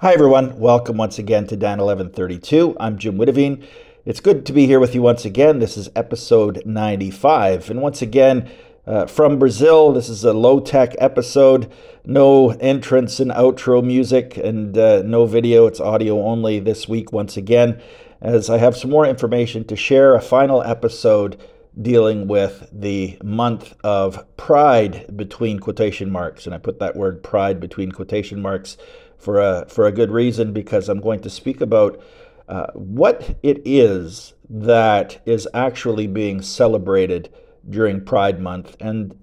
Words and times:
Hi, 0.00 0.12
everyone. 0.12 0.60
Welcome 0.60 0.96
once 0.96 1.18
again 1.18 1.48
to 1.48 1.56
Dan 1.56 1.78
1132. 1.78 2.76
I'm 2.78 2.98
Jim 2.98 3.18
Witteveen. 3.18 3.64
It's 4.04 4.20
good 4.20 4.46
to 4.46 4.52
be 4.52 4.64
here 4.64 4.78
with 4.78 4.94
you 4.94 5.02
once 5.02 5.24
again. 5.24 5.58
This 5.58 5.76
is 5.76 5.90
episode 5.96 6.62
95. 6.64 7.68
And 7.68 7.82
once 7.82 8.00
again, 8.00 8.48
uh, 8.86 9.06
from 9.06 9.40
Brazil, 9.40 9.90
this 9.90 10.08
is 10.08 10.22
a 10.22 10.32
low 10.32 10.60
tech 10.60 10.94
episode. 10.98 11.72
No 12.04 12.50
entrance 12.50 13.18
and 13.18 13.32
outro 13.32 13.82
music 13.82 14.36
and 14.36 14.78
uh, 14.78 15.02
no 15.02 15.26
video. 15.26 15.66
It's 15.66 15.80
audio 15.80 16.22
only 16.22 16.60
this 16.60 16.86
week, 16.86 17.10
once 17.10 17.36
again, 17.36 17.82
as 18.20 18.48
I 18.48 18.58
have 18.58 18.76
some 18.76 18.92
more 18.92 19.04
information 19.04 19.64
to 19.64 19.74
share. 19.74 20.14
A 20.14 20.22
final 20.22 20.62
episode 20.62 21.40
dealing 21.82 22.28
with 22.28 22.68
the 22.72 23.18
month 23.24 23.74
of 23.82 24.24
pride 24.36 25.16
between 25.16 25.58
quotation 25.58 26.08
marks. 26.08 26.46
And 26.46 26.54
I 26.54 26.58
put 26.58 26.78
that 26.78 26.94
word 26.94 27.24
pride 27.24 27.58
between 27.58 27.90
quotation 27.90 28.40
marks 28.40 28.76
for 29.18 29.40
a, 29.40 29.66
for 29.68 29.86
a 29.86 29.92
good 29.92 30.10
reason 30.10 30.52
because 30.52 30.88
I'm 30.88 31.00
going 31.00 31.20
to 31.20 31.30
speak 31.30 31.60
about 31.60 32.00
uh, 32.48 32.68
what 32.72 33.36
it 33.42 33.60
is 33.64 34.32
that 34.48 35.20
is 35.26 35.46
actually 35.52 36.06
being 36.06 36.40
celebrated 36.40 37.28
during 37.68 38.04
Pride 38.04 38.40
Month. 38.40 38.76
And 38.80 39.18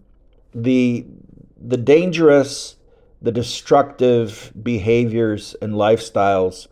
the, 0.53 1.05
the 1.57 1.77
dangerous, 1.77 2.75
the 3.21 3.31
destructive 3.31 4.53
behaviors 4.61 5.55
and 5.61 5.73
lifestyles 5.73 6.67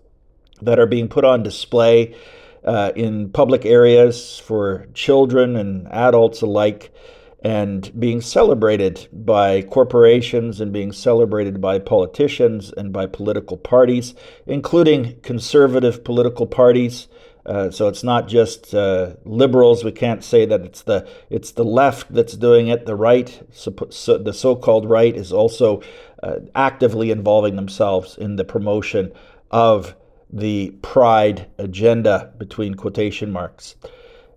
that 0.61 0.79
are 0.79 0.85
being 0.85 1.07
put 1.07 1.25
on 1.25 1.41
display 1.41 2.15
uh, 2.63 2.91
in 2.95 3.29
public 3.29 3.65
areas 3.65 4.39
for 4.39 4.87
children 4.93 5.55
and 5.55 5.87
adults 5.87 6.41
alike 6.41 6.93
and 7.43 7.91
being 7.99 8.21
celebrated 8.21 9.07
by 9.11 9.61
corporations 9.63 10.61
and 10.61 10.71
being 10.71 10.93
celebrated 10.93 11.59
by 11.59 11.77
politicians 11.77 12.71
and 12.71 12.93
by 12.93 13.05
political 13.05 13.57
parties, 13.57 14.15
including 14.47 15.19
conservative 15.21 16.03
political 16.05 16.47
parties. 16.47 17.09
Uh, 17.45 17.69
so 17.69 17.89
it's 17.89 18.03
not 18.03 18.29
just 18.29 18.73
uh, 18.73 19.15
liberals. 19.25 19.83
We 19.83 19.91
can't 19.91 20.23
say 20.23 20.45
that 20.45 20.61
it's 20.61 20.83
the 20.83 21.05
it's 21.29 21.51
the 21.51 21.65
left 21.65 22.13
that's 22.13 22.37
doing 22.37 22.69
it. 22.69 22.85
The 22.85 22.95
right, 22.95 23.41
so, 23.51 23.75
so 23.89 24.17
the 24.17 24.31
so-called 24.31 24.89
right, 24.89 25.13
is 25.13 25.33
also 25.33 25.81
uh, 26.23 26.35
actively 26.55 27.11
involving 27.11 27.57
themselves 27.57 28.17
in 28.17 28.37
the 28.37 28.45
promotion 28.45 29.11
of 29.51 29.93
the 30.31 30.71
pride 30.81 31.47
agenda 31.57 32.31
between 32.37 32.75
quotation 32.75 33.29
marks. 33.29 33.75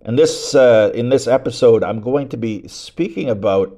And 0.03 0.19
this, 0.19 0.55
uh, 0.55 0.93
in 0.95 1.09
this 1.09 1.27
episode, 1.27 1.83
I'm 1.83 2.01
going 2.01 2.29
to 2.29 2.37
be 2.37 2.67
speaking 2.69 3.29
about 3.29 3.77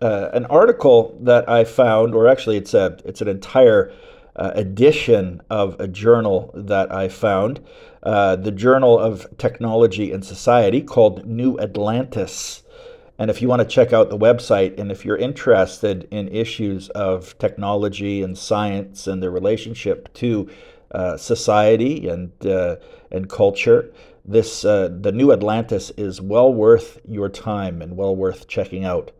uh, 0.00 0.30
an 0.32 0.44
article 0.46 1.16
that 1.20 1.48
I 1.48 1.64
found, 1.64 2.14
or 2.14 2.28
actually, 2.28 2.56
it's 2.56 2.74
a 2.74 2.98
it's 3.04 3.20
an 3.20 3.28
entire 3.28 3.92
uh, 4.36 4.52
edition 4.54 5.40
of 5.50 5.78
a 5.80 5.88
journal 5.88 6.50
that 6.54 6.92
I 6.92 7.08
found, 7.08 7.60
uh, 8.02 8.36
the 8.36 8.50
Journal 8.50 8.98
of 8.98 9.26
Technology 9.38 10.12
and 10.12 10.24
Society, 10.24 10.82
called 10.82 11.24
New 11.26 11.58
Atlantis. 11.58 12.62
And 13.18 13.30
if 13.30 13.40
you 13.40 13.48
want 13.48 13.62
to 13.62 13.68
check 13.68 13.92
out 13.92 14.10
the 14.10 14.18
website, 14.18 14.78
and 14.78 14.90
if 14.90 15.04
you're 15.04 15.16
interested 15.16 16.08
in 16.10 16.28
issues 16.28 16.88
of 16.90 17.38
technology 17.38 18.22
and 18.22 18.36
science 18.36 19.06
and 19.06 19.22
their 19.22 19.30
relationship 19.30 20.12
to 20.14 20.50
uh, 20.90 21.16
society 21.16 22.08
and 22.08 22.32
uh, 22.44 22.76
and 23.10 23.28
culture, 23.28 23.92
this 24.24 24.64
uh, 24.64 24.88
the 24.88 25.12
new 25.12 25.32
Atlantis 25.32 25.90
is 25.96 26.20
well 26.20 26.52
worth 26.52 27.00
your 27.06 27.28
time 27.28 27.82
and 27.82 27.96
well 27.96 28.16
worth 28.16 28.48
checking 28.48 28.84
out. 28.84 29.12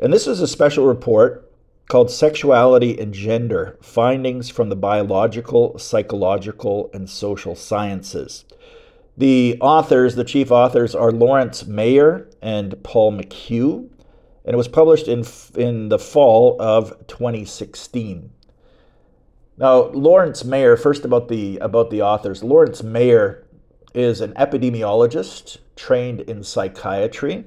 And 0.00 0.12
this 0.12 0.26
is 0.26 0.40
a 0.40 0.48
special 0.48 0.86
report 0.86 1.50
called 1.88 2.10
Sexuality 2.10 2.98
and 2.98 3.14
Gender 3.14 3.78
Findings 3.80 4.50
from 4.50 4.68
the 4.68 4.76
Biological, 4.76 5.78
Psychological, 5.78 6.90
and 6.92 7.08
Social 7.08 7.54
Sciences. 7.54 8.44
The 9.16 9.56
authors, 9.60 10.14
the 10.14 10.24
chief 10.24 10.50
authors, 10.50 10.94
are 10.94 11.10
Lawrence 11.10 11.64
Mayer 11.64 12.28
and 12.42 12.82
Paul 12.82 13.12
McHugh, 13.12 13.88
and 14.44 14.54
it 14.54 14.56
was 14.56 14.68
published 14.68 15.08
in, 15.08 15.24
in 15.54 15.88
the 15.88 15.98
fall 15.98 16.60
of 16.60 16.90
2016. 17.06 18.30
Now, 19.56 19.84
Lawrence 19.86 20.44
Mayer, 20.44 20.76
first 20.76 21.06
about 21.06 21.28
the, 21.28 21.56
about 21.58 21.88
the 21.88 22.02
authors. 22.02 22.44
Lawrence 22.44 22.82
Mayer 22.82 23.45
is 23.96 24.20
an 24.20 24.34
epidemiologist 24.34 25.56
trained 25.74 26.20
in 26.20 26.44
psychiatry. 26.44 27.44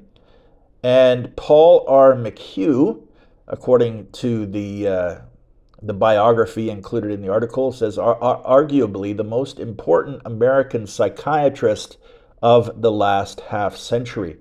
And 0.82 1.34
Paul 1.36 1.84
R. 1.88 2.14
McHugh, 2.14 3.02
according 3.46 4.10
to 4.12 4.46
the, 4.46 4.88
uh, 4.88 5.18
the 5.80 5.94
biography 5.94 6.68
included 6.68 7.12
in 7.12 7.22
the 7.22 7.28
article, 7.28 7.70
says 7.70 7.96
arguably 7.96 9.16
the 9.16 9.24
most 9.24 9.60
important 9.60 10.22
American 10.24 10.86
psychiatrist 10.86 11.96
of 12.42 12.82
the 12.82 12.90
last 12.90 13.40
half 13.40 13.76
century. 13.76 14.36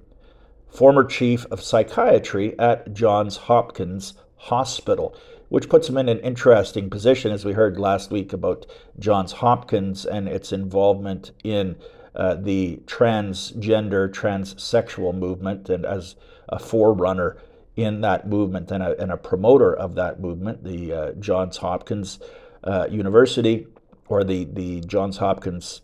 Former 0.70 1.04
chief 1.04 1.46
of 1.52 1.62
psychiatry 1.62 2.58
at 2.58 2.94
Johns 2.94 3.38
Hopkins 3.38 4.16
Hospital, 4.36 5.16
which 5.50 5.70
puts 5.70 5.90
him 5.90 5.98
in 5.98 6.10
an 6.10 6.20
interesting 6.20 6.90
position, 6.90 7.32
as 7.32 7.46
we 7.46 7.54
heard 7.54 7.80
last 7.80 8.10
week 8.10 8.34
about 8.34 8.66
Johns 8.98 9.34
Hopkins 9.34 10.06
and 10.06 10.28
its 10.28 10.52
involvement 10.52 11.32
in 11.44 11.76
uh, 12.16 12.36
the 12.36 12.82
transgender, 12.86 14.10
transsexual 14.10 15.14
movement, 15.14 15.70
and 15.70 15.86
as 15.86 16.16
a 16.48 16.60
forerunner 16.60 17.38
in 17.76 18.02
that 18.02 18.28
movement 18.28 18.72
and 18.72 18.84
a, 18.84 19.00
and 19.02 19.12
a 19.12 19.18
promoter 19.18 19.74
of 19.74 19.96
that 19.96 20.20
movement, 20.20 20.64
the 20.64 20.92
uh, 20.92 21.12
Johns 21.14 21.58
Hopkins 21.58 22.20
uh, 22.64 22.88
University 22.90 23.68
or 24.08 24.24
the, 24.24 24.46
the 24.46 24.82
Johns 24.82 25.18
Hopkins 25.18 25.82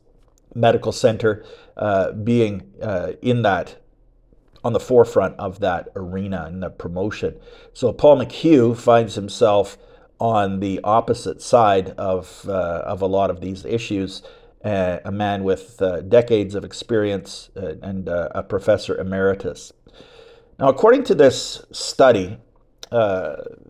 Medical 0.54 0.92
Center 0.92 1.46
uh, 1.78 2.12
being 2.12 2.64
uh, 2.82 3.14
in 3.22 3.44
that 3.44 3.78
on 4.64 4.74
the 4.74 4.80
forefront 4.80 5.38
of 5.38 5.60
that 5.60 5.90
arena 5.96 6.46
and 6.48 6.64
the 6.64 6.72
promotion. 6.72 7.40
So 7.74 7.94
Paul 7.94 8.18
McHugh 8.18 8.76
finds 8.76 9.14
himself 9.14 9.78
on 10.20 10.60
the 10.60 10.80
opposite 10.84 11.42
side 11.42 11.90
of, 11.98 12.46
uh, 12.50 12.82
of 12.86 13.02
a 13.02 13.06
lot 13.06 13.30
of 13.30 13.42
these 13.42 13.64
issues 13.64 14.24
uh, 14.66 15.00
a 15.06 15.12
man 15.12 15.44
with 15.44 15.80
uh, 15.80 16.02
decades 16.02 16.56
of 16.56 16.66
experience 16.66 17.52
uh, 17.56 17.76
and 17.84 18.10
uh, 18.10 18.30
a 18.34 18.42
professor 18.42 18.98
emeritus. 18.98 19.72
Now, 20.58 20.70
according 20.70 21.04
to 21.06 21.16
this 21.16 21.64
study, 21.72 22.40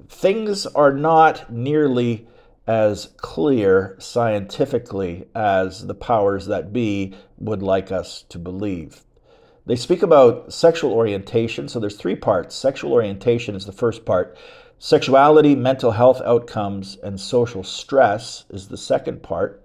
things 0.08 0.66
are 0.68 0.94
not 0.94 1.52
nearly 1.52 2.28
as 2.66 3.10
clear 3.18 3.96
scientifically 4.00 5.26
as 5.36 5.86
the 5.86 5.94
powers 5.94 6.46
that 6.46 6.72
be 6.72 7.14
would 7.38 7.62
like 7.62 7.92
us 7.92 8.24
to 8.30 8.40
believe. 8.40 9.02
They 9.66 9.76
speak 9.76 10.02
about 10.02 10.54
sexual 10.54 10.94
orientation. 10.94 11.68
So 11.68 11.80
there's 11.80 11.98
three 11.98 12.16
parts. 12.16 12.56
Sexual 12.56 12.94
orientation 12.94 13.56
is 13.56 13.66
the 13.66 13.72
first 13.72 14.06
part. 14.06 14.38
Sexuality, 14.78 15.56
mental 15.56 15.92
health 15.92 16.22
outcomes, 16.22 16.98
and 17.04 17.20
social 17.20 17.64
stress 17.64 18.46
is 18.50 18.68
the 18.68 18.78
second 18.78 19.24
part. 19.24 19.65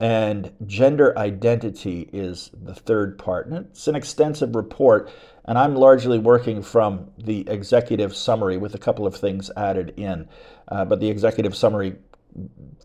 And 0.00 0.50
gender 0.66 1.16
identity 1.18 2.08
is 2.10 2.50
the 2.54 2.74
third 2.74 3.18
part. 3.18 3.46
And 3.46 3.66
it's 3.66 3.86
an 3.86 3.94
extensive 3.94 4.54
report, 4.54 5.10
and 5.44 5.58
I'm 5.58 5.76
largely 5.76 6.18
working 6.18 6.62
from 6.62 7.10
the 7.18 7.46
executive 7.46 8.16
summary 8.16 8.56
with 8.56 8.74
a 8.74 8.78
couple 8.78 9.06
of 9.06 9.14
things 9.14 9.50
added 9.58 9.92
in. 9.98 10.26
Uh, 10.68 10.86
but 10.86 11.00
the 11.00 11.10
executive 11.10 11.54
summary 11.54 11.96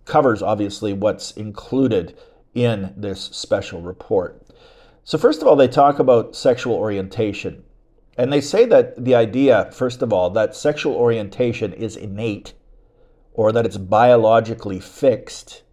covers 0.04 0.42
obviously 0.42 0.92
what's 0.92 1.32
included 1.32 2.18
in 2.54 2.94
this 2.98 3.22
special 3.22 3.82
report. 3.82 4.42
So, 5.06 5.18
first 5.18 5.42
of 5.42 5.48
all, 5.48 5.56
they 5.56 5.68
talk 5.68 6.00
about 6.00 6.36
sexual 6.36 6.76
orientation. 6.76 7.64
And 8.18 8.32
they 8.32 8.42
say 8.42 8.66
that 8.66 9.04
the 9.04 9.16
idea, 9.16 9.70
first 9.72 10.02
of 10.02 10.12
all, 10.12 10.30
that 10.32 10.56
sexual 10.56 10.96
orientation 10.96 11.72
is 11.74 11.96
innate 11.96 12.54
or 13.34 13.52
that 13.52 13.66
it's 13.66 13.78
biologically 13.78 14.80
fixed 14.80 15.64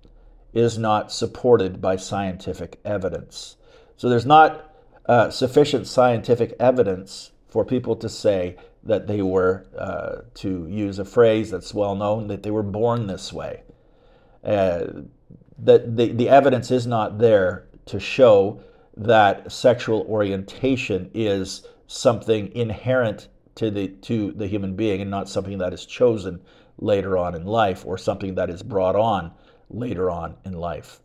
is 0.52 0.78
not 0.78 1.12
supported 1.12 1.80
by 1.80 1.96
scientific 1.96 2.80
evidence. 2.84 3.56
So 3.96 4.08
there's 4.08 4.26
not 4.26 4.74
uh, 5.06 5.30
sufficient 5.30 5.86
scientific 5.86 6.54
evidence 6.60 7.32
for 7.48 7.64
people 7.64 7.96
to 7.96 8.08
say 8.08 8.56
that 8.84 9.06
they 9.06 9.22
were, 9.22 9.66
uh, 9.78 10.22
to 10.34 10.66
use 10.68 10.98
a 10.98 11.04
phrase 11.04 11.50
that's 11.50 11.72
well 11.72 11.94
known, 11.94 12.26
that 12.28 12.42
they 12.42 12.50
were 12.50 12.62
born 12.62 13.06
this 13.06 13.32
way. 13.32 13.62
Uh, 14.44 14.84
that 15.58 15.96
the, 15.96 16.12
the 16.12 16.28
evidence 16.28 16.70
is 16.70 16.86
not 16.86 17.18
there 17.18 17.66
to 17.86 18.00
show 18.00 18.60
that 18.96 19.50
sexual 19.50 20.02
orientation 20.02 21.10
is 21.14 21.66
something 21.86 22.52
inherent 22.54 23.28
to 23.54 23.70
the 23.70 23.88
to 23.88 24.32
the 24.32 24.46
human 24.46 24.74
being 24.74 25.00
and 25.00 25.10
not 25.10 25.28
something 25.28 25.58
that 25.58 25.72
is 25.72 25.84
chosen 25.86 26.40
later 26.78 27.18
on 27.18 27.34
in 27.34 27.44
life 27.44 27.84
or 27.86 27.98
something 27.98 28.34
that 28.34 28.50
is 28.50 28.62
brought 28.62 28.96
on 28.96 29.30
later 29.72 30.10
on 30.10 30.36
in 30.44 30.52
life. 30.52 31.00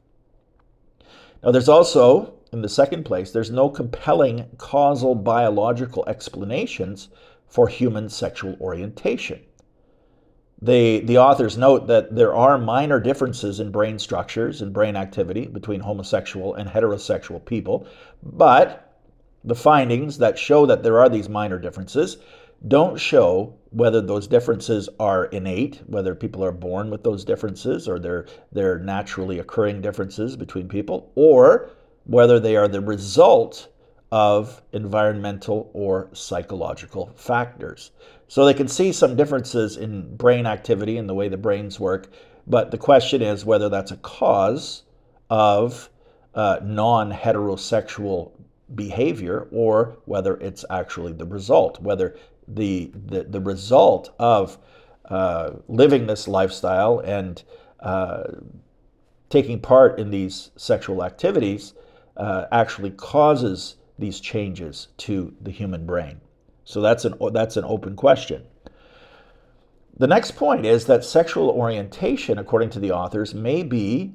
Now, 1.44 1.52
there's 1.52 1.69
also, 1.69 2.34
in 2.52 2.62
the 2.62 2.69
second 2.69 3.04
place, 3.04 3.31
there's 3.31 3.52
no 3.52 3.69
compelling 3.69 4.46
causal 4.58 5.16
biological 5.16 6.04
explanations 6.08 7.10
for 7.48 7.68
human 7.68 8.10
sexual 8.10 8.58
orientation. 8.60 9.40
the, 10.62 11.02
the 11.02 11.18
authors 11.18 11.58
note 11.58 11.88
that 11.88 12.16
there 12.16 12.36
are 12.36 12.58
minor 12.58 13.00
differences 13.00 13.60
in 13.60 13.72
brain 13.72 14.00
structures 14.00 14.62
and 14.62 14.74
brain 14.74 14.96
activity 14.96 15.46
between 15.46 15.80
homosexual 15.80 16.56
and 16.56 16.68
heterosexual 16.68 17.44
people, 17.46 17.86
but 18.24 19.00
the 19.44 19.56
findings 19.56 20.18
that 20.18 20.38
show 20.38 20.66
that 20.66 20.81
there 20.81 21.00
are 21.00 21.10
these 21.10 21.30
minor 21.30 21.60
differences 21.60 22.18
don't 22.65 23.00
show 23.00 23.54
whether 23.71 24.01
those 24.01 24.27
differences 24.27 24.89
are 25.00 25.25
innate, 25.25 25.81
whether 25.88 26.15
people 26.15 26.44
are 26.44 26.51
born 26.51 26.89
with 26.89 27.04
those 27.04 27.25
differences 27.25 27.88
or 27.88 28.00
they're, 28.00 28.25
they're 28.51 28.80
naturally 28.80 29.39
occurring 29.39 29.81
differences 29.81 30.36
between 30.36 30.68
people, 30.68 31.12
or 31.15 31.69
whether 32.06 32.39
they 32.39 32.56
are 32.56 32.68
the 32.68 32.81
result 32.81 33.68
of 34.12 34.62
environmental 34.71 35.69
or 35.74 36.09
psychological 36.13 37.12
factors. 37.15 37.92
So 38.27 38.45
they 38.45 38.54
can 38.54 38.68
see 38.68 38.92
some 38.92 39.15
differences 39.15 39.77
in 39.77 40.15
brain 40.15 40.45
activity 40.45 40.98
and 40.98 41.09
the 41.09 41.13
way 41.13 41.27
the 41.27 41.38
brains 41.38 41.80
work, 41.80 42.09
but 42.48 42.71
the 42.71 42.77
question 42.77 43.21
is 43.21 43.45
whether 43.45 43.69
that's 43.69 43.92
a 43.92 43.98
cause 43.98 44.83
of 45.30 45.89
uh, 46.33 46.59
non 46.63 47.12
heterosexual 47.12 48.31
behavior 48.75 49.48
or 49.51 49.98
whether 50.06 50.38
it's 50.38 50.63
actually 50.69 51.13
the 51.13 51.25
result, 51.25 51.81
whether 51.81 52.15
the, 52.48 52.92
the, 52.94 53.24
the 53.24 53.42
result 53.42 54.14
of 54.20 54.58
uh, 55.06 55.52
living 55.68 56.08
this 56.08 56.28
lifestyle 56.28 57.00
and 57.00 57.44
uh, 57.80 58.24
taking 59.30 59.60
part 59.60 60.00
in 60.00 60.10
these 60.10 60.52
sexual 60.56 61.04
activities 61.04 61.74
uh, 62.18 62.46
actually 62.52 62.92
causes 62.92 63.76
these 64.00 64.20
changes 64.20 64.88
to 64.98 65.34
the 65.42 65.52
human 65.52 65.86
brain. 65.86 66.22
So 66.64 66.82
that's 66.82 67.06
an, 67.06 67.16
that's 67.32 67.58
an 67.58 67.66
open 67.66 67.96
question. 67.96 68.44
The 69.98 70.08
next 70.08 70.32
point 70.32 70.66
is 70.66 70.86
that 70.86 71.04
sexual 71.04 71.50
orientation, 71.50 72.38
according 72.38 72.70
to 72.72 72.80
the 72.80 72.92
authors, 72.92 73.34
may 73.34 73.64
be, 73.64 74.14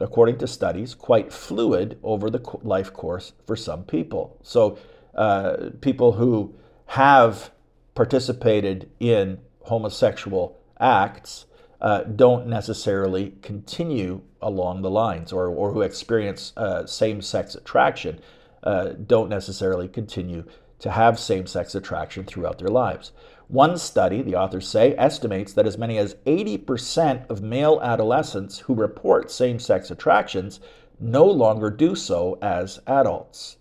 according 0.00 0.38
to 0.38 0.46
studies, 0.46 0.94
quite 0.94 1.32
fluid 1.32 1.98
over 2.02 2.28
the 2.28 2.42
life 2.62 2.92
course 2.92 3.32
for 3.46 3.56
some 3.56 3.84
people. 3.84 4.38
So, 4.42 4.78
uh, 5.14 5.70
people 5.80 6.12
who 6.12 6.54
have 6.86 7.50
participated 7.96 8.88
in 9.00 9.38
homosexual 9.62 10.60
acts 10.78 11.46
uh, 11.80 12.02
don't 12.02 12.46
necessarily 12.46 13.34
continue 13.42 14.22
along 14.40 14.82
the 14.82 14.90
lines, 14.90 15.32
or, 15.32 15.48
or 15.48 15.72
who 15.72 15.82
experience 15.82 16.52
uh, 16.56 16.86
same 16.86 17.20
sex 17.20 17.54
attraction 17.56 18.20
uh, 18.62 18.90
don't 19.06 19.28
necessarily 19.28 19.88
continue 19.88 20.44
to 20.78 20.90
have 20.90 21.18
same 21.18 21.46
sex 21.46 21.74
attraction 21.74 22.24
throughout 22.24 22.58
their 22.58 22.68
lives. 22.68 23.12
One 23.48 23.78
study, 23.78 24.22
the 24.22 24.34
authors 24.36 24.68
say, 24.68 24.94
estimates 24.96 25.52
that 25.52 25.66
as 25.66 25.78
many 25.78 25.98
as 25.98 26.16
80% 26.26 27.28
of 27.30 27.42
male 27.42 27.80
adolescents 27.82 28.58
who 28.60 28.74
report 28.74 29.30
same 29.30 29.58
sex 29.58 29.90
attractions 29.90 30.60
no 30.98 31.24
longer 31.24 31.70
do 31.70 31.94
so 31.94 32.38
as 32.42 32.80
adults. 32.86 33.56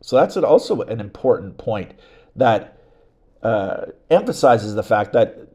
So 0.00 0.16
that's 0.16 0.36
also 0.36 0.82
an 0.82 1.00
important 1.00 1.58
point 1.58 1.94
that 2.34 2.77
uh, 3.42 3.86
emphasizes 4.10 4.74
the 4.74 4.82
fact 4.82 5.12
that 5.12 5.48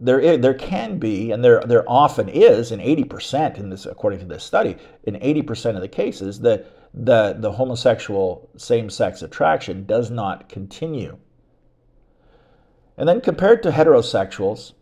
there 0.00 0.18
is, 0.18 0.40
there 0.40 0.54
can 0.54 0.98
be, 0.98 1.30
and 1.30 1.44
there 1.44 1.62
there 1.66 1.88
often 1.88 2.28
is, 2.28 2.72
in 2.72 2.80
80% 2.80 3.58
in 3.58 3.70
this, 3.70 3.86
according 3.86 4.18
to 4.18 4.24
this 4.24 4.42
study, 4.42 4.76
in 5.04 5.14
80% 5.14 5.76
of 5.76 5.80
the 5.80 5.88
cases, 5.88 6.40
that 6.40 6.66
the, 6.92 7.36
the 7.38 7.52
homosexual 7.52 8.50
same 8.56 8.90
sex 8.90 9.22
attraction 9.22 9.86
does 9.86 10.10
not 10.10 10.48
continue. 10.48 11.18
And 12.96 13.08
then 13.08 13.20
compared 13.20 13.62
to 13.62 13.70
heterosexuals, 13.70 14.72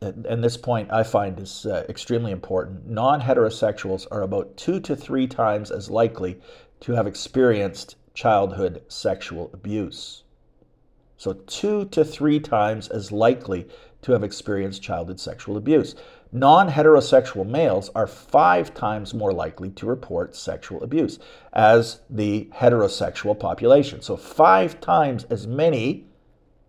and 0.00 0.42
this 0.42 0.56
point 0.56 0.90
I 0.90 1.02
find 1.02 1.38
is 1.38 1.66
uh, 1.66 1.84
extremely 1.88 2.32
important, 2.32 2.88
non 2.88 3.20
heterosexuals 3.20 4.06
are 4.10 4.22
about 4.22 4.56
two 4.56 4.80
to 4.80 4.96
three 4.96 5.26
times 5.26 5.70
as 5.70 5.90
likely 5.90 6.40
to 6.80 6.92
have 6.92 7.06
experienced 7.06 7.96
childhood 8.14 8.82
sexual 8.88 9.50
abuse. 9.52 10.24
So, 11.20 11.34
two 11.34 11.84
to 11.90 12.02
three 12.02 12.40
times 12.40 12.88
as 12.88 13.12
likely 13.12 13.68
to 14.00 14.12
have 14.12 14.24
experienced 14.24 14.80
childhood 14.80 15.20
sexual 15.20 15.58
abuse. 15.58 15.94
Non 16.32 16.70
heterosexual 16.70 17.46
males 17.46 17.90
are 17.94 18.06
five 18.06 18.72
times 18.72 19.12
more 19.12 19.30
likely 19.30 19.68
to 19.72 19.84
report 19.84 20.34
sexual 20.34 20.82
abuse 20.82 21.18
as 21.52 22.00
the 22.08 22.48
heterosexual 22.54 23.38
population. 23.38 24.00
So, 24.00 24.16
five 24.16 24.80
times 24.80 25.24
as 25.24 25.46
many 25.46 26.06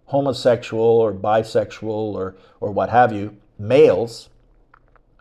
homosexual 0.08 0.84
or 0.84 1.14
bisexual 1.14 2.14
or, 2.14 2.36
or 2.60 2.74
what 2.74 2.90
have 2.90 3.14
you 3.14 3.38
males 3.58 4.28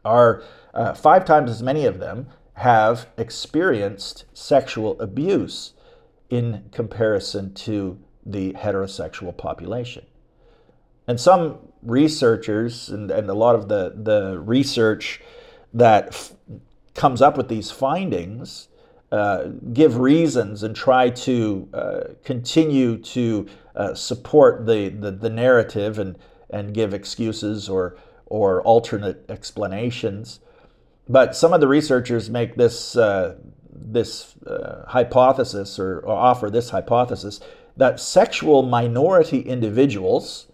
are 0.05 0.43
uh, 0.75 0.93
five 0.95 1.25
times 1.25 1.53
as 1.53 1.63
many 1.63 1.87
of 1.87 2.01
them 2.01 2.27
have 2.55 3.07
experienced 3.17 4.25
sexual 4.33 5.01
abuse 5.01 5.75
in 6.31 6.65
comparison 6.73 7.55
to 7.55 7.97
the 8.25 8.53
heterosexual 8.53 9.37
population. 9.37 10.05
And 11.07 11.19
some 11.19 11.59
researchers 11.83 12.89
and, 12.89 13.11
and 13.11 13.29
a 13.29 13.35
lot 13.35 13.55
of 13.55 13.69
the, 13.69 13.95
the 13.97 14.39
research 14.39 15.21
that 15.73 16.09
f- 16.09 16.33
comes 16.95 17.23
up 17.23 17.37
with 17.37 17.49
these 17.49 17.71
findings 17.71 18.69
uh, 19.13 19.49
give 19.73 19.99
reasons 19.99 20.63
and 20.63 20.77
try 20.77 21.11
to 21.11 21.69
uh, 21.75 22.01
continue 22.25 22.97
to 22.97 23.47
uh, 23.75 23.93
support 23.95 24.67
the, 24.67 24.89
the, 24.89 25.11
the, 25.11 25.31
narrative 25.31 25.99
and, 25.99 26.17
and 26.49 26.75
give 26.75 26.95
excuses 26.95 27.69
or, 27.69 27.97
or 28.27 28.63
alternate 28.63 29.25
explanations. 29.29 30.39
But 31.09 31.35
some 31.35 31.53
of 31.53 31.61
the 31.61 31.67
researchers 31.67 32.31
make 32.31 32.55
this, 32.55 32.97
uh, 32.97 33.35
this 33.73 34.37
uh, 34.47 34.85
hypothesis 34.87 35.79
or, 35.81 36.01
or 36.01 36.17
offer 36.17 36.49
this 36.49 36.71
hypothesis 36.71 37.41
that 37.77 38.01
sexual 38.01 38.63
minority 38.63 39.41
individuals 39.41 40.51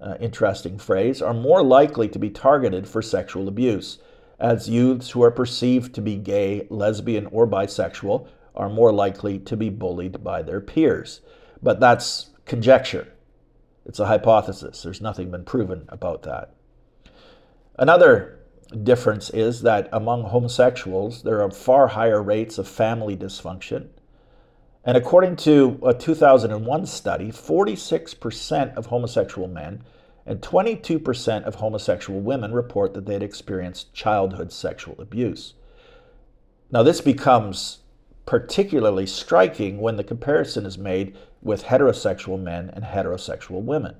uh, 0.00 0.16
interesting 0.20 0.78
phrase, 0.78 1.20
are 1.20 1.34
more 1.34 1.62
likely 1.62 2.08
to 2.08 2.18
be 2.18 2.30
targeted 2.30 2.88
for 2.88 3.02
sexual 3.02 3.48
abuse, 3.48 3.98
as 4.38 4.68
youths 4.68 5.10
who 5.10 5.22
are 5.22 5.30
perceived 5.30 5.94
to 5.94 6.00
be 6.00 6.16
gay, 6.16 6.66
lesbian, 6.70 7.26
or 7.26 7.46
bisexual 7.46 8.26
are 8.54 8.70
more 8.70 8.92
likely 8.92 9.38
to 9.38 9.56
be 9.56 9.68
bullied 9.68 10.24
by 10.24 10.42
their 10.42 10.60
peers. 10.60 11.20
But 11.62 11.80
that's 11.80 12.30
conjecture. 12.46 13.12
It's 13.84 14.00
a 14.00 14.06
hypothesis. 14.06 14.82
There's 14.82 15.00
nothing 15.00 15.30
been 15.30 15.44
proven 15.44 15.84
about 15.88 16.22
that. 16.22 16.54
Another 17.78 18.38
difference 18.82 19.30
is 19.30 19.62
that 19.62 19.88
among 19.92 20.24
homosexuals, 20.24 21.22
there 21.22 21.42
are 21.42 21.50
far 21.50 21.88
higher 21.88 22.22
rates 22.22 22.56
of 22.58 22.66
family 22.68 23.16
dysfunction 23.16 23.88
and 24.84 24.96
according 24.96 25.36
to 25.36 25.78
a 25.84 25.92
2001 25.92 26.86
study, 26.86 27.30
46% 27.30 28.74
of 28.76 28.86
homosexual 28.86 29.46
men 29.46 29.84
and 30.24 30.40
22% 30.40 31.44
of 31.44 31.56
homosexual 31.56 32.20
women 32.20 32.52
report 32.52 32.94
that 32.94 33.04
they 33.04 33.14
had 33.14 33.22
experienced 33.22 33.92
childhood 33.92 34.52
sexual 34.52 34.94
abuse. 34.98 35.54
Now, 36.70 36.82
this 36.82 37.00
becomes 37.00 37.78
particularly 38.26 39.06
striking 39.06 39.80
when 39.80 39.96
the 39.96 40.04
comparison 40.04 40.64
is 40.64 40.78
made 40.78 41.16
with 41.42 41.64
heterosexual 41.64 42.40
men 42.40 42.70
and 42.70 42.84
heterosexual 42.84 43.62
women. 43.62 43.96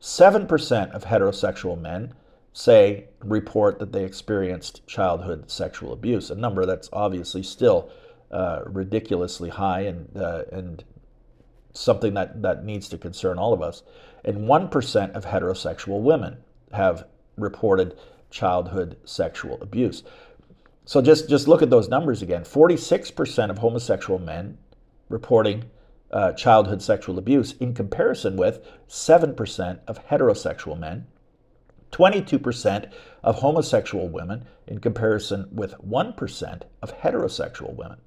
7% 0.00 0.90
of 0.92 1.04
heterosexual 1.04 1.80
men 1.80 2.14
say 2.52 3.08
report 3.20 3.78
that 3.78 3.92
they 3.92 4.04
experienced 4.04 4.86
childhood 4.86 5.50
sexual 5.50 5.92
abuse, 5.92 6.30
a 6.30 6.34
number 6.34 6.64
that's 6.64 6.88
obviously 6.92 7.42
still 7.42 7.90
uh, 8.30 8.62
ridiculously 8.66 9.50
high 9.50 9.82
and 9.82 10.16
uh, 10.16 10.42
and 10.50 10.84
something 11.74 12.14
that, 12.14 12.40
that 12.42 12.64
needs 12.64 12.88
to 12.88 12.96
concern 12.96 13.38
all 13.38 13.52
of 13.52 13.60
us. 13.60 13.82
And 14.24 14.48
1% 14.48 15.12
of 15.12 15.26
heterosexual 15.26 16.00
women 16.00 16.38
have 16.72 17.06
reported 17.36 17.98
childhood 18.30 18.96
sexual 19.04 19.60
abuse. 19.60 20.02
So 20.86 21.02
just, 21.02 21.28
just 21.28 21.48
look 21.48 21.62
at 21.62 21.70
those 21.70 21.88
numbers 21.88 22.22
again 22.22 22.42
46% 22.44 23.50
of 23.50 23.58
homosexual 23.58 24.18
men 24.18 24.58
reporting 25.08 25.64
uh, 26.10 26.32
childhood 26.32 26.80
sexual 26.80 27.18
abuse 27.18 27.54
in 27.54 27.74
comparison 27.74 28.36
with 28.36 28.64
7% 28.88 29.80
of 29.88 30.06
heterosexual 30.06 30.78
men, 30.78 31.06
22% 31.90 32.90
of 33.22 33.36
homosexual 33.36 34.08
women 34.08 34.44
in 34.66 34.78
comparison 34.78 35.48
with 35.50 35.74
1% 35.78 36.62
of 36.82 36.98
heterosexual 36.98 37.74
women. 37.74 37.98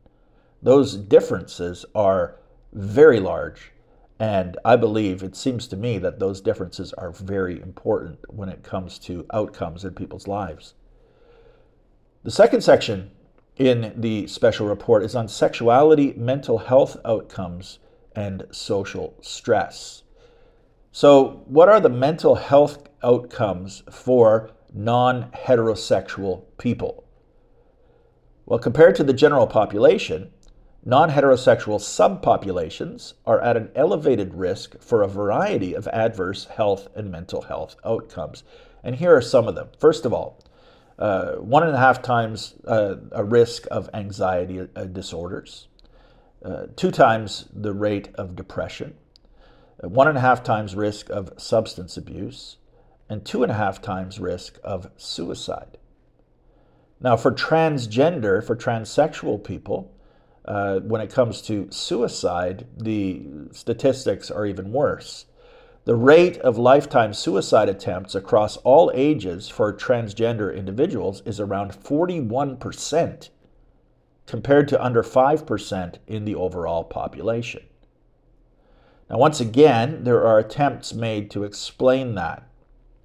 Those 0.62 0.96
differences 0.96 1.86
are 1.94 2.36
very 2.74 3.20
large. 3.20 3.72
And 4.20 4.58
I 4.66 4.76
believe 4.76 5.22
it 5.22 5.36
seems 5.36 5.68
to 5.68 5.78
me 5.78 6.00
that 6.00 6.20
those 6.20 6.42
differences 6.42 6.92
are 6.94 7.12
very 7.12 7.62
important 7.62 8.20
when 8.30 8.50
it 8.50 8.64
comes 8.64 8.98
to 9.00 9.26
outcomes 9.32 9.86
in 9.86 9.94
people's 9.94 10.28
lives. 10.28 10.74
The 12.24 12.32
second 12.32 12.62
section 12.62 13.12
in 13.58 13.94
the 13.96 14.28
special 14.28 14.68
report 14.68 15.04
is 15.04 15.16
on 15.16 15.28
sexuality, 15.28 16.14
mental 16.14 16.58
health 16.58 16.98
outcomes, 17.06 17.80
and 18.16 18.46
social 18.52 19.16
stress. 19.22 20.04
So, 20.92 21.44
what 21.46 21.70
are 21.70 21.80
the 21.80 21.90
mental 21.90 22.36
health 22.36 22.88
outcomes 23.04 23.84
for 23.92 24.52
non 24.74 25.32
heterosexual 25.32 26.44
people. 26.58 27.04
Well, 28.46 28.60
compared 28.60 28.96
to 28.96 29.04
the 29.04 29.14
general 29.14 29.48
population, 29.48 30.32
non 30.88 31.10
heterosexual 31.10 31.82
subpopulations 31.82 33.14
are 33.26 33.42
at 33.42 33.58
an 33.58 33.70
elevated 33.76 34.34
risk 34.34 34.82
for 34.82 35.02
a 35.02 35.08
variety 35.08 35.74
of 35.74 35.86
adverse 35.90 36.46
health 36.46 36.88
and 36.96 37.12
mental 37.12 37.42
health 37.42 37.76
outcomes. 37.84 38.46
And 38.86 38.96
here 38.96 39.14
are 39.14 39.22
some 39.22 39.50
of 39.50 39.56
them. 39.56 39.68
First 39.78 40.06
of 40.06 40.14
all, 40.14 40.42
uh, 40.98 41.34
one 41.34 41.64
and 41.64 41.76
a 41.76 41.78
half 41.78 42.02
times 42.02 42.56
uh, 42.66 42.96
a 43.12 43.22
risk 43.22 43.68
of 43.70 43.90
anxiety 43.94 44.62
uh, 44.62 44.86
disorders, 44.86 45.68
uh, 46.46 46.68
two 46.78 46.92
times 46.92 47.50
the 47.54 47.74
rate 47.74 48.08
of 48.16 48.38
depression, 48.38 48.96
uh, 49.84 49.90
one 49.90 50.08
and 50.08 50.18
a 50.18 50.22
half 50.22 50.42
times 50.42 50.74
risk 50.74 51.10
of 51.10 51.34
substance 51.36 51.98
abuse, 51.98 52.56
and 53.10 53.26
two 53.26 53.44
and 53.44 53.52
a 53.52 53.56
half 53.56 53.82
times 53.82 54.22
risk 54.22 54.58
of 54.64 54.90
suicide. 54.96 55.78
Now, 57.02 57.18
for 57.18 57.34
transgender, 57.34 58.42
for 58.42 58.56
transsexual 58.56 59.44
people, 59.44 59.92
uh, 60.48 60.80
when 60.80 61.02
it 61.02 61.12
comes 61.12 61.42
to 61.44 61.68
suicide, 61.72 62.66
the 62.78 63.22
statistics 63.52 64.32
are 64.32 64.46
even 64.46 64.72
worse. 64.72 65.26
The 65.86 65.96
rate 65.96 66.38
of 66.40 66.58
lifetime 66.58 67.14
suicide 67.14 67.70
attempts 67.70 68.14
across 68.16 68.58
all 68.58 68.92
ages 68.94 69.48
for 69.48 69.74
transgender 69.74 70.54
individuals 70.56 71.22
is 71.26 71.40
around 71.40 71.72
41%, 71.72 73.30
compared 74.26 74.68
to 74.68 74.84
under 74.84 75.04
5% 75.04 75.96
in 76.08 76.26
the 76.26 76.36
overall 76.36 76.84
population. 76.84 77.64
Now, 79.10 79.18
once 79.18 79.40
again, 79.40 80.04
there 80.04 80.26
are 80.26 80.40
attempts 80.40 80.94
made 80.94 81.32
to 81.32 81.46
explain 81.46 82.16
that, 82.16 82.44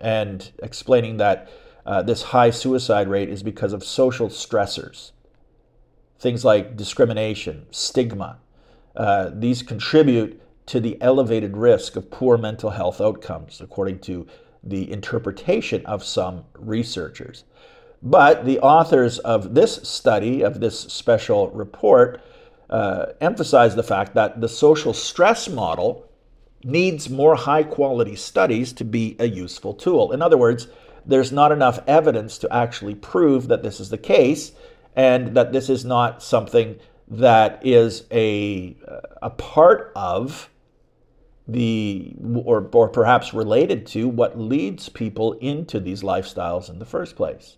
and 0.01 0.51
explaining 0.61 1.19
that 1.19 1.49
uh, 1.87 2.03
this 2.03 2.23
high 2.23 2.51
suicide 2.51 3.09
rate 3.09 3.29
is 3.29 3.43
because 3.43 3.73
of 3.73 3.85
social 3.85 4.29
stressors. 4.29 5.13
Things 6.23 6.45
like 6.45 6.77
discrimination, 6.77 7.67
stigma, 7.73 8.39
uh, 8.95 9.31
these 9.35 9.61
contribute 9.61 10.41
to 10.67 10.79
the 10.79 10.97
elevated 11.01 11.57
risk 11.57 11.97
of 11.97 12.13
poor 12.13 12.39
mental 12.39 12.71
health 12.71 13.01
outcomes, 13.01 13.61
according 13.61 13.99
to 14.03 14.29
the 14.63 14.89
interpretation 14.93 15.85
of 15.85 16.05
some 16.05 16.45
researchers. 16.57 17.43
But 18.01 18.45
the 18.45 18.61
authors 18.61 19.19
of 19.19 19.57
this 19.57 19.81
study, 19.83 20.43
of 20.43 20.61
this 20.61 20.79
special 20.79 21.51
report, 21.51 22.21
uh, 22.71 23.07
emphasize 23.21 23.75
the 23.75 23.83
fact 23.83 24.15
that 24.15 24.41
the 24.41 24.49
social 24.49 24.95
stress 24.95 25.49
model 25.49 26.09
needs 26.63 27.11
more 27.11 27.35
high 27.35 27.65
quality 27.65 28.15
studies 28.15 28.73
to 28.75 28.85
be 28.85 29.17
a 29.19 29.27
useful 29.27 29.75
tool. 29.75 30.13
In 30.13 30.23
other 30.23 30.39
words, 30.39 30.69
there's 31.05 31.33
not 31.33 31.51
enough 31.51 31.81
evidence 31.89 32.39
to 32.39 32.55
actually 32.55 32.95
prove 32.95 33.49
that 33.49 33.65
this 33.65 33.81
is 33.81 33.91
the 33.91 33.99
case 33.99 34.53
and 34.95 35.37
that 35.37 35.53
this 35.53 35.69
is 35.69 35.85
not 35.85 36.23
something 36.23 36.79
that 37.09 37.61
is 37.65 38.05
a, 38.11 38.77
a 39.21 39.31
part 39.31 39.93
of 39.95 40.51
the 41.49 42.15
or, 42.45 42.69
or 42.73 42.89
perhaps 42.89 43.35
related 43.35 43.85
to 43.85 44.09
what 44.09 44.39
leads 44.39 44.89
people 44.89 45.33
into 45.35 45.81
these 45.81 46.03
lifestyles 46.03 46.71
in 46.71 46.79
the 46.79 46.85
first 46.85 47.17
place. 47.17 47.57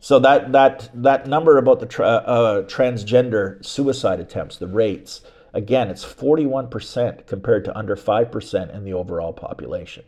So 0.00 0.18
that 0.20 0.52
that 0.52 0.90
that 0.94 1.26
number 1.26 1.58
about 1.58 1.80
the 1.80 1.86
tra- 1.86 2.06
uh, 2.06 2.62
transgender 2.62 3.64
suicide 3.64 4.20
attempts, 4.20 4.56
the 4.56 4.66
rates, 4.66 5.22
again, 5.52 5.88
it's 5.88 6.04
41% 6.04 7.26
compared 7.26 7.64
to 7.64 7.76
under 7.76 7.96
5% 7.96 8.74
in 8.74 8.84
the 8.84 8.92
overall 8.92 9.32
population. 9.32 10.04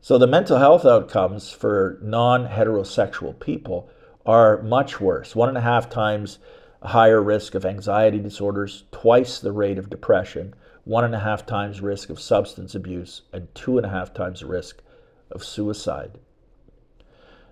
So 0.00 0.18
the 0.18 0.28
mental 0.28 0.58
health 0.58 0.84
outcomes 0.84 1.50
for 1.50 1.98
non-heterosexual 2.00 3.40
people 3.40 3.90
are 4.26 4.62
much 4.62 5.00
worse. 5.00 5.34
One 5.34 5.48
and 5.48 5.58
a 5.58 5.62
half 5.62 5.88
times 5.88 6.38
higher 6.82 7.22
risk 7.22 7.54
of 7.54 7.64
anxiety 7.64 8.18
disorders, 8.18 8.84
twice 8.92 9.38
the 9.38 9.52
rate 9.52 9.78
of 9.78 9.90
depression, 9.90 10.54
one 10.84 11.04
and 11.04 11.14
a 11.14 11.20
half 11.20 11.46
times 11.46 11.80
risk 11.80 12.10
of 12.10 12.20
substance 12.20 12.74
abuse, 12.74 13.22
and 13.32 13.52
two 13.54 13.76
and 13.76 13.86
a 13.86 13.90
half 13.90 14.14
times 14.14 14.44
risk 14.44 14.82
of 15.30 15.44
suicide. 15.44 16.18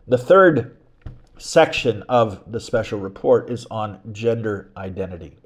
The 0.06 0.18
third 0.18 0.76
section 1.36 2.04
of 2.08 2.40
the 2.50 2.60
special 2.60 3.00
report 3.00 3.50
is 3.50 3.66
on 3.70 4.00
gender 4.12 4.70
identity. 4.76 5.38